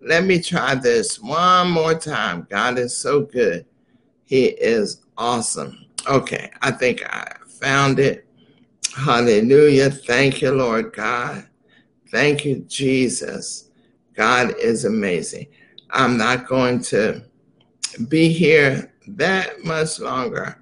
Let 0.00 0.24
me 0.24 0.40
try 0.40 0.74
this 0.74 1.20
one 1.20 1.70
more 1.70 1.94
time. 1.94 2.46
God 2.50 2.78
is 2.78 2.96
so 2.96 3.22
good. 3.22 3.64
He 4.24 4.46
is 4.46 5.02
awesome. 5.16 5.86
Okay, 6.08 6.50
I 6.60 6.70
think 6.70 7.02
I 7.04 7.36
found 7.46 7.98
it. 7.98 8.26
Hallelujah. 8.96 9.90
Thank 9.90 10.42
you, 10.42 10.50
Lord 10.50 10.92
God. 10.92 11.46
Thank 12.10 12.44
you, 12.44 12.60
Jesus. 12.68 13.70
God 14.14 14.54
is 14.58 14.84
amazing. 14.84 15.46
I'm 15.90 16.16
not 16.16 16.46
going 16.46 16.80
to 16.82 17.22
be 18.08 18.28
here 18.28 18.92
that 19.08 19.64
much 19.64 20.00
longer. 20.00 20.58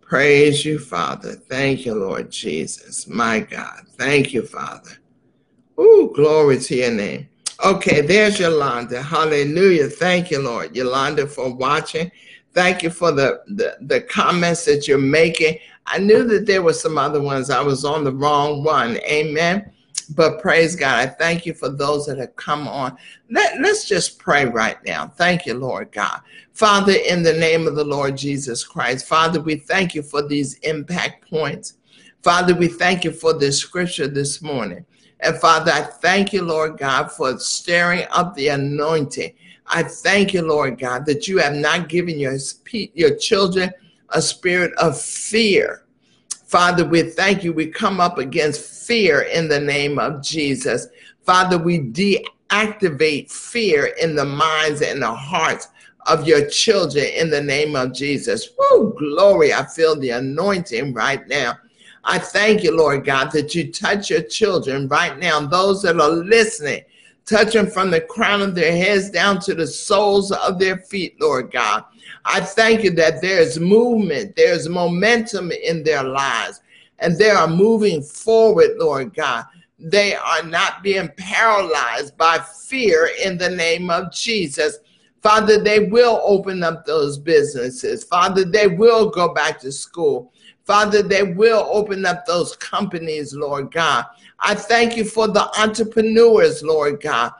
Praise 0.00 0.64
you, 0.64 0.78
Father. 0.78 1.32
Thank 1.32 1.86
you, 1.86 1.94
Lord 1.94 2.30
Jesus. 2.30 3.06
My 3.08 3.40
God. 3.40 3.82
Thank 3.96 4.32
you, 4.32 4.42
Father. 4.46 4.92
Ooh, 5.78 6.12
glory 6.14 6.58
to 6.58 6.76
your 6.76 6.92
name. 6.92 7.28
Okay, 7.64 8.00
there's 8.00 8.38
Yolanda. 8.38 9.02
Hallelujah. 9.02 9.88
Thank 9.88 10.30
you, 10.30 10.40
Lord. 10.40 10.76
Yolanda, 10.76 11.26
for 11.26 11.52
watching. 11.52 12.10
Thank 12.52 12.82
you 12.82 12.90
for 12.90 13.10
the, 13.10 13.42
the, 13.46 13.76
the 13.80 14.02
comments 14.02 14.64
that 14.66 14.86
you're 14.86 14.98
making. 14.98 15.58
I 15.86 15.98
knew 15.98 16.24
that 16.24 16.46
there 16.46 16.62
were 16.62 16.72
some 16.72 16.98
other 16.98 17.20
ones. 17.20 17.50
I 17.50 17.60
was 17.60 17.84
on 17.84 18.04
the 18.04 18.12
wrong 18.12 18.62
one. 18.62 18.98
Amen. 18.98 19.72
But 20.04 20.40
praise 20.40 20.76
God. 20.76 20.98
I 20.98 21.06
thank 21.06 21.46
you 21.46 21.54
for 21.54 21.68
those 21.68 22.06
that 22.06 22.18
have 22.18 22.36
come 22.36 22.68
on. 22.68 22.96
Let, 23.30 23.60
let's 23.60 23.88
just 23.88 24.18
pray 24.18 24.44
right 24.44 24.76
now. 24.84 25.08
Thank 25.08 25.46
you, 25.46 25.54
Lord 25.54 25.92
God. 25.92 26.20
Father, 26.52 26.92
in 26.92 27.22
the 27.22 27.32
name 27.32 27.66
of 27.66 27.74
the 27.74 27.84
Lord 27.84 28.16
Jesus 28.16 28.64
Christ, 28.64 29.06
Father, 29.06 29.40
we 29.40 29.56
thank 29.56 29.94
you 29.94 30.02
for 30.02 30.26
these 30.26 30.54
impact 30.58 31.28
points. 31.30 31.74
Father, 32.22 32.54
we 32.54 32.68
thank 32.68 33.04
you 33.04 33.12
for 33.12 33.32
this 33.32 33.58
scripture 33.58 34.08
this 34.08 34.40
morning. 34.40 34.84
And 35.20 35.36
Father, 35.36 35.72
I 35.72 35.82
thank 35.82 36.32
you, 36.32 36.42
Lord 36.42 36.78
God, 36.78 37.10
for 37.10 37.38
stirring 37.38 38.06
up 38.10 38.34
the 38.34 38.48
anointing. 38.48 39.32
I 39.66 39.82
thank 39.82 40.34
you, 40.34 40.42
Lord 40.42 40.78
God, 40.78 41.06
that 41.06 41.26
you 41.26 41.38
have 41.38 41.54
not 41.54 41.88
given 41.88 42.18
your, 42.18 42.36
your 42.72 43.16
children 43.16 43.70
a 44.10 44.20
spirit 44.20 44.72
of 44.74 45.00
fear, 45.00 45.83
Father, 46.54 46.84
we 46.84 47.02
thank 47.02 47.42
you. 47.42 47.52
We 47.52 47.66
come 47.66 48.00
up 48.00 48.18
against 48.18 48.86
fear 48.86 49.22
in 49.22 49.48
the 49.48 49.58
name 49.58 49.98
of 49.98 50.22
Jesus. 50.22 50.86
Father, 51.26 51.58
we 51.58 51.80
deactivate 51.80 53.28
fear 53.28 53.86
in 54.00 54.14
the 54.14 54.24
minds 54.24 54.80
and 54.80 55.02
the 55.02 55.12
hearts 55.12 55.66
of 56.06 56.28
your 56.28 56.48
children 56.48 57.06
in 57.06 57.28
the 57.28 57.42
name 57.42 57.74
of 57.74 57.92
Jesus. 57.92 58.50
Woo, 58.56 58.94
glory. 58.96 59.52
I 59.52 59.64
feel 59.64 59.98
the 59.98 60.10
anointing 60.10 60.94
right 60.94 61.26
now. 61.26 61.58
I 62.04 62.20
thank 62.20 62.62
you, 62.62 62.70
Lord 62.76 63.04
God, 63.04 63.32
that 63.32 63.56
you 63.56 63.72
touch 63.72 64.08
your 64.08 64.22
children 64.22 64.86
right 64.86 65.18
now, 65.18 65.40
those 65.40 65.82
that 65.82 65.98
are 65.98 66.08
listening, 66.08 66.84
touch 67.26 67.54
them 67.54 67.66
from 67.66 67.90
the 67.90 68.02
crown 68.02 68.42
of 68.42 68.54
their 68.54 68.76
heads 68.76 69.10
down 69.10 69.40
to 69.40 69.54
the 69.54 69.66
soles 69.66 70.30
of 70.30 70.60
their 70.60 70.76
feet, 70.76 71.20
Lord 71.20 71.50
God. 71.50 71.82
I 72.24 72.40
thank 72.40 72.82
you 72.84 72.90
that 72.92 73.20
there's 73.20 73.60
movement, 73.60 74.34
there's 74.36 74.68
momentum 74.68 75.52
in 75.52 75.82
their 75.82 76.02
lives, 76.02 76.60
and 76.98 77.16
they 77.18 77.30
are 77.30 77.48
moving 77.48 78.02
forward, 78.02 78.76
Lord 78.78 79.14
God. 79.14 79.44
They 79.78 80.14
are 80.14 80.42
not 80.42 80.82
being 80.82 81.10
paralyzed 81.16 82.16
by 82.16 82.38
fear 82.38 83.10
in 83.22 83.36
the 83.36 83.50
name 83.50 83.90
of 83.90 84.12
Jesus. 84.12 84.78
Father, 85.22 85.62
they 85.62 85.80
will 85.80 86.20
open 86.24 86.62
up 86.62 86.84
those 86.84 87.18
businesses. 87.18 88.04
Father, 88.04 88.44
they 88.44 88.68
will 88.68 89.10
go 89.10 89.34
back 89.34 89.58
to 89.60 89.72
school. 89.72 90.32
Father, 90.64 91.02
they 91.02 91.22
will 91.22 91.68
open 91.70 92.06
up 92.06 92.24
those 92.24 92.56
companies, 92.56 93.34
Lord 93.34 93.70
God. 93.70 94.06
I 94.40 94.54
thank 94.54 94.96
you 94.96 95.04
for 95.04 95.28
the 95.28 95.48
entrepreneurs, 95.60 96.62
Lord 96.62 97.02
God. 97.02 97.32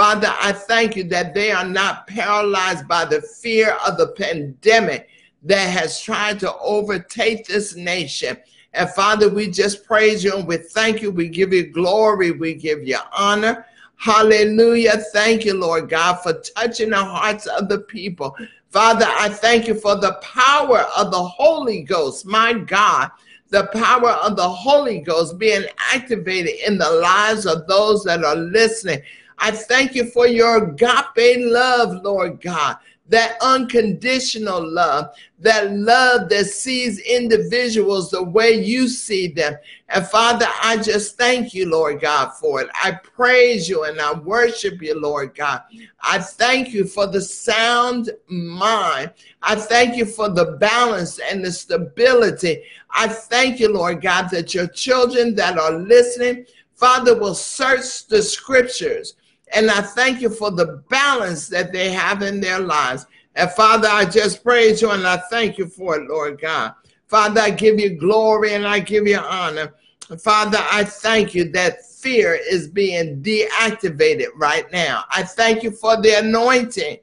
Father, 0.00 0.34
I 0.40 0.52
thank 0.52 0.96
you 0.96 1.04
that 1.10 1.34
they 1.34 1.52
are 1.52 1.68
not 1.68 2.06
paralyzed 2.06 2.88
by 2.88 3.04
the 3.04 3.20
fear 3.20 3.76
of 3.86 3.98
the 3.98 4.06
pandemic 4.12 5.10
that 5.42 5.68
has 5.68 6.00
tried 6.00 6.40
to 6.40 6.56
overtake 6.56 7.46
this 7.46 7.76
nation. 7.76 8.38
And 8.72 8.88
Father, 8.88 9.28
we 9.28 9.50
just 9.50 9.84
praise 9.84 10.24
you 10.24 10.34
and 10.34 10.48
we 10.48 10.56
thank 10.56 11.02
you. 11.02 11.10
We 11.10 11.28
give 11.28 11.52
you 11.52 11.66
glory. 11.66 12.30
We 12.30 12.54
give 12.54 12.82
you 12.82 12.96
honor. 13.14 13.66
Hallelujah. 13.96 14.96
Thank 15.12 15.44
you, 15.44 15.52
Lord 15.52 15.90
God, 15.90 16.22
for 16.22 16.32
touching 16.56 16.88
the 16.88 17.04
hearts 17.04 17.44
of 17.44 17.68
the 17.68 17.80
people. 17.80 18.34
Father, 18.70 19.04
I 19.06 19.28
thank 19.28 19.68
you 19.68 19.74
for 19.74 19.96
the 19.96 20.14
power 20.22 20.86
of 20.96 21.10
the 21.10 21.22
Holy 21.22 21.82
Ghost. 21.82 22.24
My 22.24 22.54
God, 22.54 23.10
the 23.50 23.66
power 23.74 24.12
of 24.12 24.36
the 24.36 24.48
Holy 24.48 25.00
Ghost 25.00 25.36
being 25.36 25.66
activated 25.92 26.54
in 26.66 26.78
the 26.78 26.90
lives 26.90 27.44
of 27.44 27.66
those 27.66 28.02
that 28.04 28.24
are 28.24 28.36
listening. 28.36 29.02
I 29.40 29.50
thank 29.52 29.94
you 29.94 30.04
for 30.04 30.26
your 30.26 30.64
agape 30.64 31.38
love, 31.38 32.02
Lord 32.04 32.42
God, 32.42 32.76
that 33.08 33.38
unconditional 33.40 34.62
love, 34.70 35.14
that 35.38 35.72
love 35.72 36.28
that 36.28 36.44
sees 36.44 36.98
individuals 37.00 38.10
the 38.10 38.22
way 38.22 38.52
you 38.62 38.86
see 38.86 39.28
them. 39.28 39.56
And 39.88 40.06
Father, 40.06 40.46
I 40.62 40.76
just 40.76 41.16
thank 41.16 41.54
you, 41.54 41.70
Lord 41.70 42.02
God, 42.02 42.32
for 42.34 42.60
it. 42.60 42.68
I 42.74 42.92
praise 42.92 43.66
you 43.66 43.84
and 43.84 43.98
I 43.98 44.12
worship 44.12 44.82
you, 44.82 45.00
Lord 45.00 45.34
God. 45.34 45.62
I 46.02 46.18
thank 46.18 46.74
you 46.74 46.84
for 46.84 47.06
the 47.06 47.22
sound 47.22 48.10
mind. 48.28 49.10
I 49.42 49.54
thank 49.54 49.96
you 49.96 50.04
for 50.04 50.28
the 50.28 50.58
balance 50.60 51.18
and 51.18 51.42
the 51.42 51.50
stability. 51.50 52.62
I 52.90 53.08
thank 53.08 53.58
you, 53.58 53.72
Lord 53.72 54.02
God, 54.02 54.28
that 54.30 54.54
your 54.54 54.68
children 54.68 55.34
that 55.36 55.58
are 55.58 55.72
listening, 55.72 56.44
Father, 56.74 57.18
will 57.18 57.34
search 57.34 58.06
the 58.06 58.22
scriptures 58.22 59.14
and 59.54 59.70
I 59.70 59.82
thank 59.82 60.20
you 60.20 60.30
for 60.30 60.50
the 60.50 60.82
balance 60.88 61.48
that 61.48 61.72
they 61.72 61.90
have 61.90 62.22
in 62.22 62.40
their 62.40 62.60
lives. 62.60 63.06
And 63.34 63.50
Father, 63.52 63.88
I 63.88 64.04
just 64.04 64.42
praise 64.42 64.82
you 64.82 64.90
and 64.90 65.06
I 65.06 65.18
thank 65.30 65.58
you 65.58 65.66
for 65.66 65.96
it, 65.96 66.08
Lord 66.08 66.40
God. 66.40 66.74
Father, 67.08 67.40
I 67.40 67.50
give 67.50 67.78
you 67.78 67.98
glory 67.98 68.54
and 68.54 68.66
I 68.66 68.80
give 68.80 69.06
you 69.06 69.18
honor. 69.18 69.74
Father, 70.22 70.58
I 70.60 70.84
thank 70.84 71.34
you 71.34 71.50
that 71.52 71.84
fear 71.86 72.34
is 72.34 72.68
being 72.68 73.22
deactivated 73.22 74.28
right 74.36 74.70
now. 74.72 75.04
I 75.10 75.22
thank 75.22 75.62
you 75.62 75.70
for 75.70 76.00
the 76.00 76.18
anointing 76.18 76.98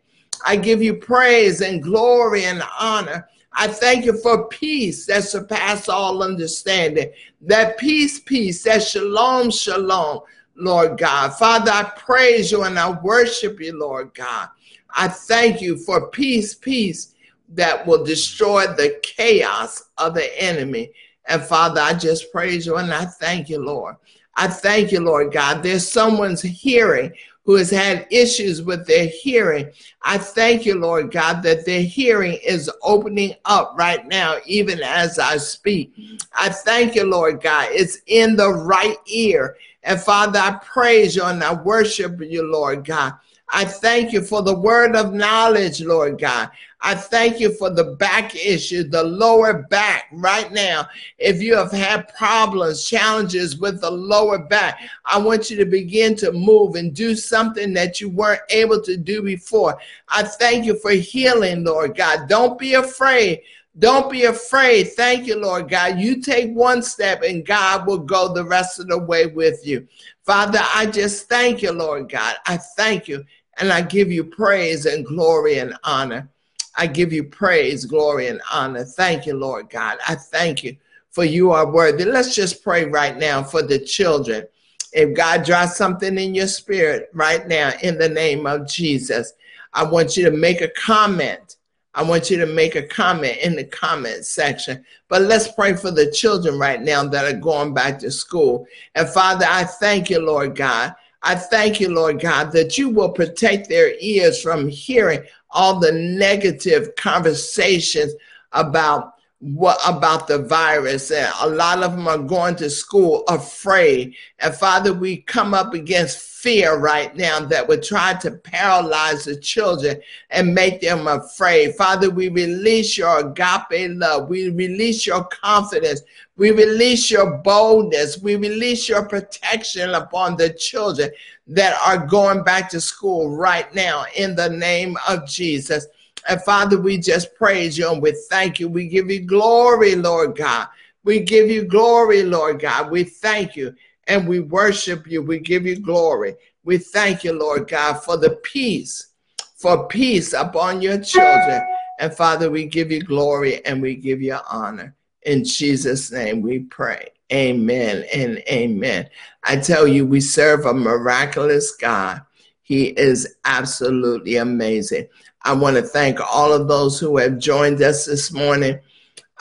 I 0.45 0.55
give 0.55 0.81
you 0.81 0.95
praise 0.95 1.62
and 1.62 1.81
glory 1.81 2.45
and 2.45 2.63
honor. 2.79 3.27
I 3.53 3.67
thank 3.67 4.05
you 4.05 4.17
for 4.17 4.47
peace 4.49 5.05
that 5.07 5.23
surpasses 5.23 5.89
all 5.89 6.21
understanding. 6.21 7.12
That 7.41 7.77
peace, 7.77 8.19
peace, 8.19 8.63
that 8.63 8.83
shalom, 8.83 9.49
shalom, 9.49 10.21
Lord 10.58 10.98
God. 10.98 11.30
Father, 11.36 11.72
I 11.72 11.84
praise 11.84 12.52
you 12.52 12.63
and 12.63 12.78
I 12.78 12.91
worship 13.02 13.60
you, 13.60 13.78
Lord 13.78 14.13
God. 14.13 14.50
I 14.89 15.08
thank 15.08 15.62
you 15.62 15.78
for 15.78 16.10
peace, 16.10 16.56
peace 16.56 17.13
that 17.50 17.86
will 17.86 18.04
destroy 18.04 18.67
the 18.67 19.00
chaos 19.04 19.84
of 19.98 20.13
the 20.15 20.41
enemy. 20.41 20.91
And 21.28 21.41
Father, 21.41 21.82
I 21.82 21.93
just 21.93 22.32
praise 22.32 22.65
you 22.65 22.78
and 22.78 22.91
I 22.91 23.06
thank 23.06 23.50
you, 23.50 23.60
Lord. 23.60 23.96
I 24.36 24.48
thank 24.48 24.91
you, 24.91 25.00
Lord 25.00 25.32
God. 25.32 25.63
There's 25.63 25.89
someone's 25.89 26.41
hearing 26.41 27.12
who 27.43 27.56
has 27.56 27.70
had 27.70 28.06
issues 28.12 28.62
with 28.62 28.86
their 28.86 29.08
hearing. 29.08 29.72
I 30.02 30.17
thank 30.17 30.65
you, 30.65 30.76
Lord 30.76 31.12
God, 31.12 31.41
that 31.43 31.65
their 31.65 31.82
hearing 31.82 32.38
is 32.46 32.70
opening 32.84 33.36
up 33.46 33.74
right 33.78 34.06
now, 34.06 34.38
even 34.46 34.82
as 34.84 35.17
I 35.17 35.38
speak. 35.38 35.93
I 36.34 36.50
thank 36.50 36.93
you, 36.93 37.06
Lord 37.06 37.41
God. 37.41 37.70
It's 37.72 38.00
in 38.08 38.36
the 38.36 38.50
right 38.50 38.98
ear. 39.08 39.56
And 39.88 40.02
Father, 40.02 40.38
I 40.38 40.60
praise 40.62 41.15
you 41.15 41.23
and 41.23 41.41
I 41.41 41.54
worship 41.54 42.19
you, 42.19 42.43
Lord 42.43 42.84
God. 42.84 43.13
I 43.47 43.63
thank 43.63 44.12
you 44.12 44.21
for 44.21 44.41
the 44.41 44.54
word 44.54 44.97
of 44.97 45.13
knowledge, 45.13 45.82
Lord 45.82 46.19
God. 46.19 46.50
I 46.82 46.93
thank 46.93 47.39
you 47.39 47.54
for 47.54 47.69
the 47.69 47.95
back 47.95 48.36
issue, 48.36 48.84
the 48.84 49.02
lower 49.02 49.63
back 49.69 50.08
right 50.12 50.52
now. 50.52 50.89
If 51.17 51.41
you 51.41 51.56
have 51.56 51.71
had 51.71 52.13
problems, 52.13 52.86
challenges 52.86 53.60
with 53.60 53.80
the 53.80 53.89
lower 53.89 54.39
back, 54.39 54.82
I 55.06 55.19
want 55.19 55.50
you 55.50 55.56
to 55.56 55.65
begin 55.65 56.17
to 56.17 56.34
move 56.34 56.76
and 56.76 56.93
do 56.93 57.15
something 57.15 57.73
that 57.76 58.02
you 58.02 58.10
weren't 58.10 58.41
able 58.50 58.82
to 58.82 58.97
do 58.97 59.21
before. 59.21 59.80
I 60.10 60.23
thank 60.23 60.65
you 60.65 60.78
for 60.80 60.91
healing, 60.91 61.63
Lord 61.63 61.95
God. 61.95 62.28
Don't 62.28 62.60
be 62.60 62.73
afraid. 62.73 63.41
Don't 63.79 64.11
be 64.11 64.23
afraid. 64.23 64.93
Thank 64.93 65.27
you, 65.27 65.39
Lord 65.39 65.69
God. 65.69 65.99
You 65.99 66.21
take 66.21 66.51
one 66.53 66.81
step 66.81 67.21
and 67.21 67.45
God 67.45 67.85
will 67.85 67.99
go 67.99 68.33
the 68.33 68.43
rest 68.43 68.79
of 68.79 68.87
the 68.87 68.97
way 68.97 69.27
with 69.27 69.65
you. 69.65 69.87
Father, 70.25 70.59
I 70.73 70.87
just 70.87 71.29
thank 71.29 71.61
you, 71.61 71.71
Lord 71.71 72.09
God. 72.09 72.37
I 72.47 72.57
thank 72.57 73.07
you 73.07 73.23
and 73.59 73.71
I 73.71 73.81
give 73.81 74.11
you 74.11 74.23
praise 74.23 74.85
and 74.85 75.05
glory 75.05 75.59
and 75.59 75.77
honor. 75.83 76.29
I 76.75 76.87
give 76.87 77.11
you 77.11 77.23
praise, 77.23 77.85
glory, 77.85 78.27
and 78.27 78.41
honor. 78.51 78.83
Thank 78.83 79.25
you, 79.25 79.33
Lord 79.33 79.69
God. 79.69 79.97
I 80.07 80.15
thank 80.15 80.63
you 80.63 80.77
for 81.09 81.23
you 81.23 81.51
are 81.51 81.69
worthy. 81.69 82.05
Let's 82.05 82.35
just 82.35 82.63
pray 82.63 82.85
right 82.85 83.17
now 83.17 83.41
for 83.41 83.63
the 83.63 83.79
children. 83.79 84.45
If 84.93 85.15
God 85.15 85.43
draws 85.43 85.75
something 85.75 86.17
in 86.17 86.35
your 86.35 86.47
spirit 86.47 87.09
right 87.13 87.47
now, 87.47 87.71
in 87.81 87.97
the 87.97 88.09
name 88.09 88.45
of 88.45 88.67
Jesus, 88.67 89.33
I 89.73 89.83
want 89.83 90.15
you 90.15 90.25
to 90.25 90.31
make 90.31 90.61
a 90.61 90.69
comment. 90.69 91.57
I 91.97 92.03
want 92.03 92.29
you 92.29 92.38
to 92.38 92.45
make 92.45 92.75
a 92.75 92.83
comment 92.83 93.38
in 93.38 93.55
the 93.55 93.63
comment 93.63 94.23
section. 94.23 94.86
But 95.07 95.23
let's 95.23 95.51
pray 95.51 95.73
for 95.73 95.89
the 95.89 96.12
children 96.12 96.60
right 96.60 96.79
now 96.79 97.03
that 97.07 97.25
are 97.25 97.39
going 97.39 97.73
back 97.73 97.97
to 97.99 98.12
school. 98.12 98.67
And 98.93 99.10
Father, 99.10 99.47
I 99.49 99.63
thank 99.63 100.12
you, 100.12 100.19
Lord 100.19 100.55
God. 100.55 100.93
I 101.23 101.33
thank 101.33 101.79
you, 101.79 101.89
Lord 101.89 102.19
God, 102.19 102.51
that 102.51 102.77
you 102.77 102.89
will 102.89 103.10
protect 103.10 103.67
their 103.67 103.95
ears 103.99 104.39
from 104.39 104.67
hearing 104.67 105.23
all 105.49 105.79
the 105.79 105.91
negative 105.91 106.95
conversations 106.97 108.13
about 108.51 109.15
what 109.39 109.79
about 109.88 110.27
the 110.27 110.39
virus 110.39 111.12
and 111.12 111.31
a 111.41 111.47
lot 111.47 111.83
of 111.83 111.91
them 111.91 112.07
are 112.07 112.17
going 112.17 112.55
to 112.55 112.71
school 112.71 113.23
afraid 113.27 114.15
and 114.39 114.55
father 114.55 114.91
we 114.91 115.17
come 115.17 115.53
up 115.53 115.75
against 115.75 116.37
fear 116.47 116.77
right 116.77 117.13
now 117.17 117.41
that 117.41 117.67
would 117.67 117.83
try 117.83 118.13
to 118.13 118.31
paralyze 118.31 119.25
the 119.25 119.36
children 119.36 119.99
and 120.29 120.55
make 120.55 120.79
them 120.79 121.05
afraid 121.05 121.75
father 121.75 122.10
we 122.10 122.29
release 122.29 122.97
your 122.97 123.19
agape 123.19 123.91
love 123.97 124.29
we 124.29 124.49
release 124.51 125.05
your 125.05 125.25
confidence 125.25 126.03
we 126.38 126.51
release 126.51 127.12
your 127.12 127.39
boldness 127.39 128.21
we 128.21 128.38
release 128.38 128.88
your 128.88 129.05
protection 129.05 129.89
upon 129.89 130.38
the 130.38 130.49
children 130.51 131.10
that 131.47 131.77
are 131.86 132.05
going 132.05 132.43
back 132.43 132.69
to 132.69 132.79
school 132.79 133.36
right 133.36 133.73
now 133.75 134.05
in 134.15 134.33
the 134.33 134.49
name 134.49 134.97
of 135.07 135.27
Jesus. 135.27 135.88
And 136.29 136.41
Father, 136.41 136.79
we 136.79 136.97
just 136.97 137.33
praise 137.36 137.77
you 137.77 137.91
and 137.91 138.01
we 138.01 138.12
thank 138.29 138.57
you. 138.60 138.67
We 138.67 138.88
give 138.88 139.10
you 139.10 139.21
glory, 139.21 139.95
Lord 139.95 140.38
God. 140.38 140.67
We 141.03 141.21
give 141.21 141.49
you 141.49 141.63
glory, 141.63 142.23
Lord 142.23 142.60
God. 142.60 142.91
We 142.91 143.05
thank 143.05 143.55
you 143.55 143.73
and 144.08 144.28
we 144.28 144.39
worship 144.39 145.08
you. 145.08 145.22
We 145.22 145.39
give 145.39 145.65
you 145.65 145.80
glory. 145.80 146.36
We 146.63 146.78
thank 146.78 147.24
you, 147.24 147.34
Lord 147.34 147.67
God, 147.67 148.04
for 148.04 148.17
the 148.17 148.32
peace, 148.43 149.08
for 149.56 149.88
peace 149.88 150.34
upon 150.34 150.82
your 150.82 151.00
children. 151.00 151.62
And 152.00 152.13
Father, 152.13 152.50
we 152.50 152.65
give 152.65 152.91
you 152.91 153.02
glory 153.02 153.65
and 153.65 153.82
we 153.82 153.96
give 153.96 154.22
you 154.22 154.38
honor. 154.50 154.96
In 155.24 155.43
Jesus' 155.43 156.12
name 156.12 156.41
we 156.41 156.60
pray. 156.60 157.10
Amen 157.34 158.06
and 158.13 158.38
amen. 158.50 159.10
I 159.43 159.58
tell 159.58 159.88
you, 159.88 160.06
we 160.06 160.22
serve 160.22 160.65
a 160.65 160.74
miraculous 160.74 161.76
God. 161.76 162.22
He 162.62 162.88
is 162.88 163.36
absolutely 163.46 164.38
amazing. 164.38 165.08
I 165.41 165.54
want 165.54 165.76
to 165.78 165.82
thank 165.82 166.20
all 166.22 166.54
of 166.54 166.67
those 166.67 167.00
who 167.00 167.17
have 167.17 167.39
joined 167.39 167.82
us 167.82 168.06
this 168.06 168.32
morning 168.32 168.80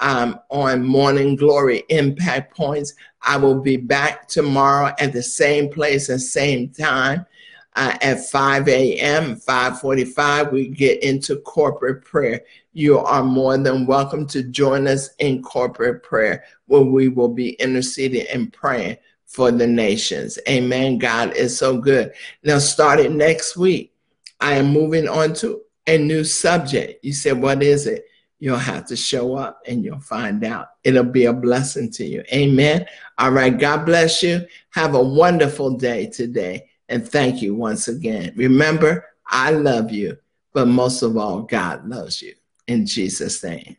um, 0.00 0.40
on 0.50 0.84
Morning 0.84 1.36
Glory 1.36 1.84
Impact 1.88 2.56
Points. 2.56 2.94
I 3.22 3.36
will 3.36 3.60
be 3.60 3.76
back 3.76 4.28
tomorrow 4.28 4.94
at 4.98 5.12
the 5.12 5.22
same 5.22 5.68
place 5.70 6.08
and 6.08 6.20
same 6.20 6.70
time 6.70 7.26
uh, 7.74 7.96
at 8.00 8.26
5 8.28 8.68
a.m. 8.68 9.36
5:45. 9.36 10.52
We 10.52 10.68
get 10.68 11.02
into 11.02 11.36
corporate 11.36 12.04
prayer 12.04 12.42
you 12.76 12.98
are 12.98 13.24
more 13.24 13.56
than 13.56 13.86
welcome 13.86 14.26
to 14.26 14.42
join 14.42 14.86
us 14.86 15.08
in 15.18 15.42
corporate 15.42 16.02
prayer 16.02 16.44
where 16.66 16.82
we 16.82 17.08
will 17.08 17.30
be 17.30 17.52
interceding 17.52 18.26
and 18.30 18.52
praying 18.52 18.98
for 19.24 19.50
the 19.50 19.66
nations. 19.66 20.38
Amen. 20.46 20.98
God 20.98 21.34
is 21.34 21.56
so 21.56 21.78
good. 21.78 22.12
Now, 22.44 22.58
starting 22.58 23.16
next 23.16 23.56
week, 23.56 23.94
I 24.42 24.56
am 24.56 24.66
moving 24.66 25.08
on 25.08 25.32
to 25.36 25.62
a 25.86 25.96
new 25.96 26.22
subject. 26.22 27.02
You 27.02 27.14
said, 27.14 27.40
What 27.40 27.62
is 27.62 27.86
it? 27.86 28.04
You'll 28.38 28.58
have 28.58 28.86
to 28.86 28.96
show 28.96 29.34
up 29.34 29.62
and 29.66 29.82
you'll 29.82 30.00
find 30.00 30.44
out. 30.44 30.68
It'll 30.84 31.04
be 31.04 31.24
a 31.24 31.32
blessing 31.32 31.90
to 31.92 32.04
you. 32.04 32.22
Amen. 32.32 32.86
All 33.18 33.30
right. 33.30 33.56
God 33.56 33.86
bless 33.86 34.22
you. 34.22 34.46
Have 34.70 34.94
a 34.94 35.02
wonderful 35.02 35.76
day 35.76 36.06
today. 36.06 36.68
And 36.88 37.08
thank 37.08 37.40
you 37.40 37.54
once 37.54 37.88
again. 37.88 38.32
Remember, 38.36 39.06
I 39.26 39.52
love 39.52 39.90
you, 39.90 40.18
but 40.52 40.66
most 40.68 41.02
of 41.02 41.16
all, 41.16 41.42
God 41.42 41.88
loves 41.88 42.22
you 42.22 42.34
in 42.68 42.86
Jesus' 42.86 43.42
name. 43.42 43.76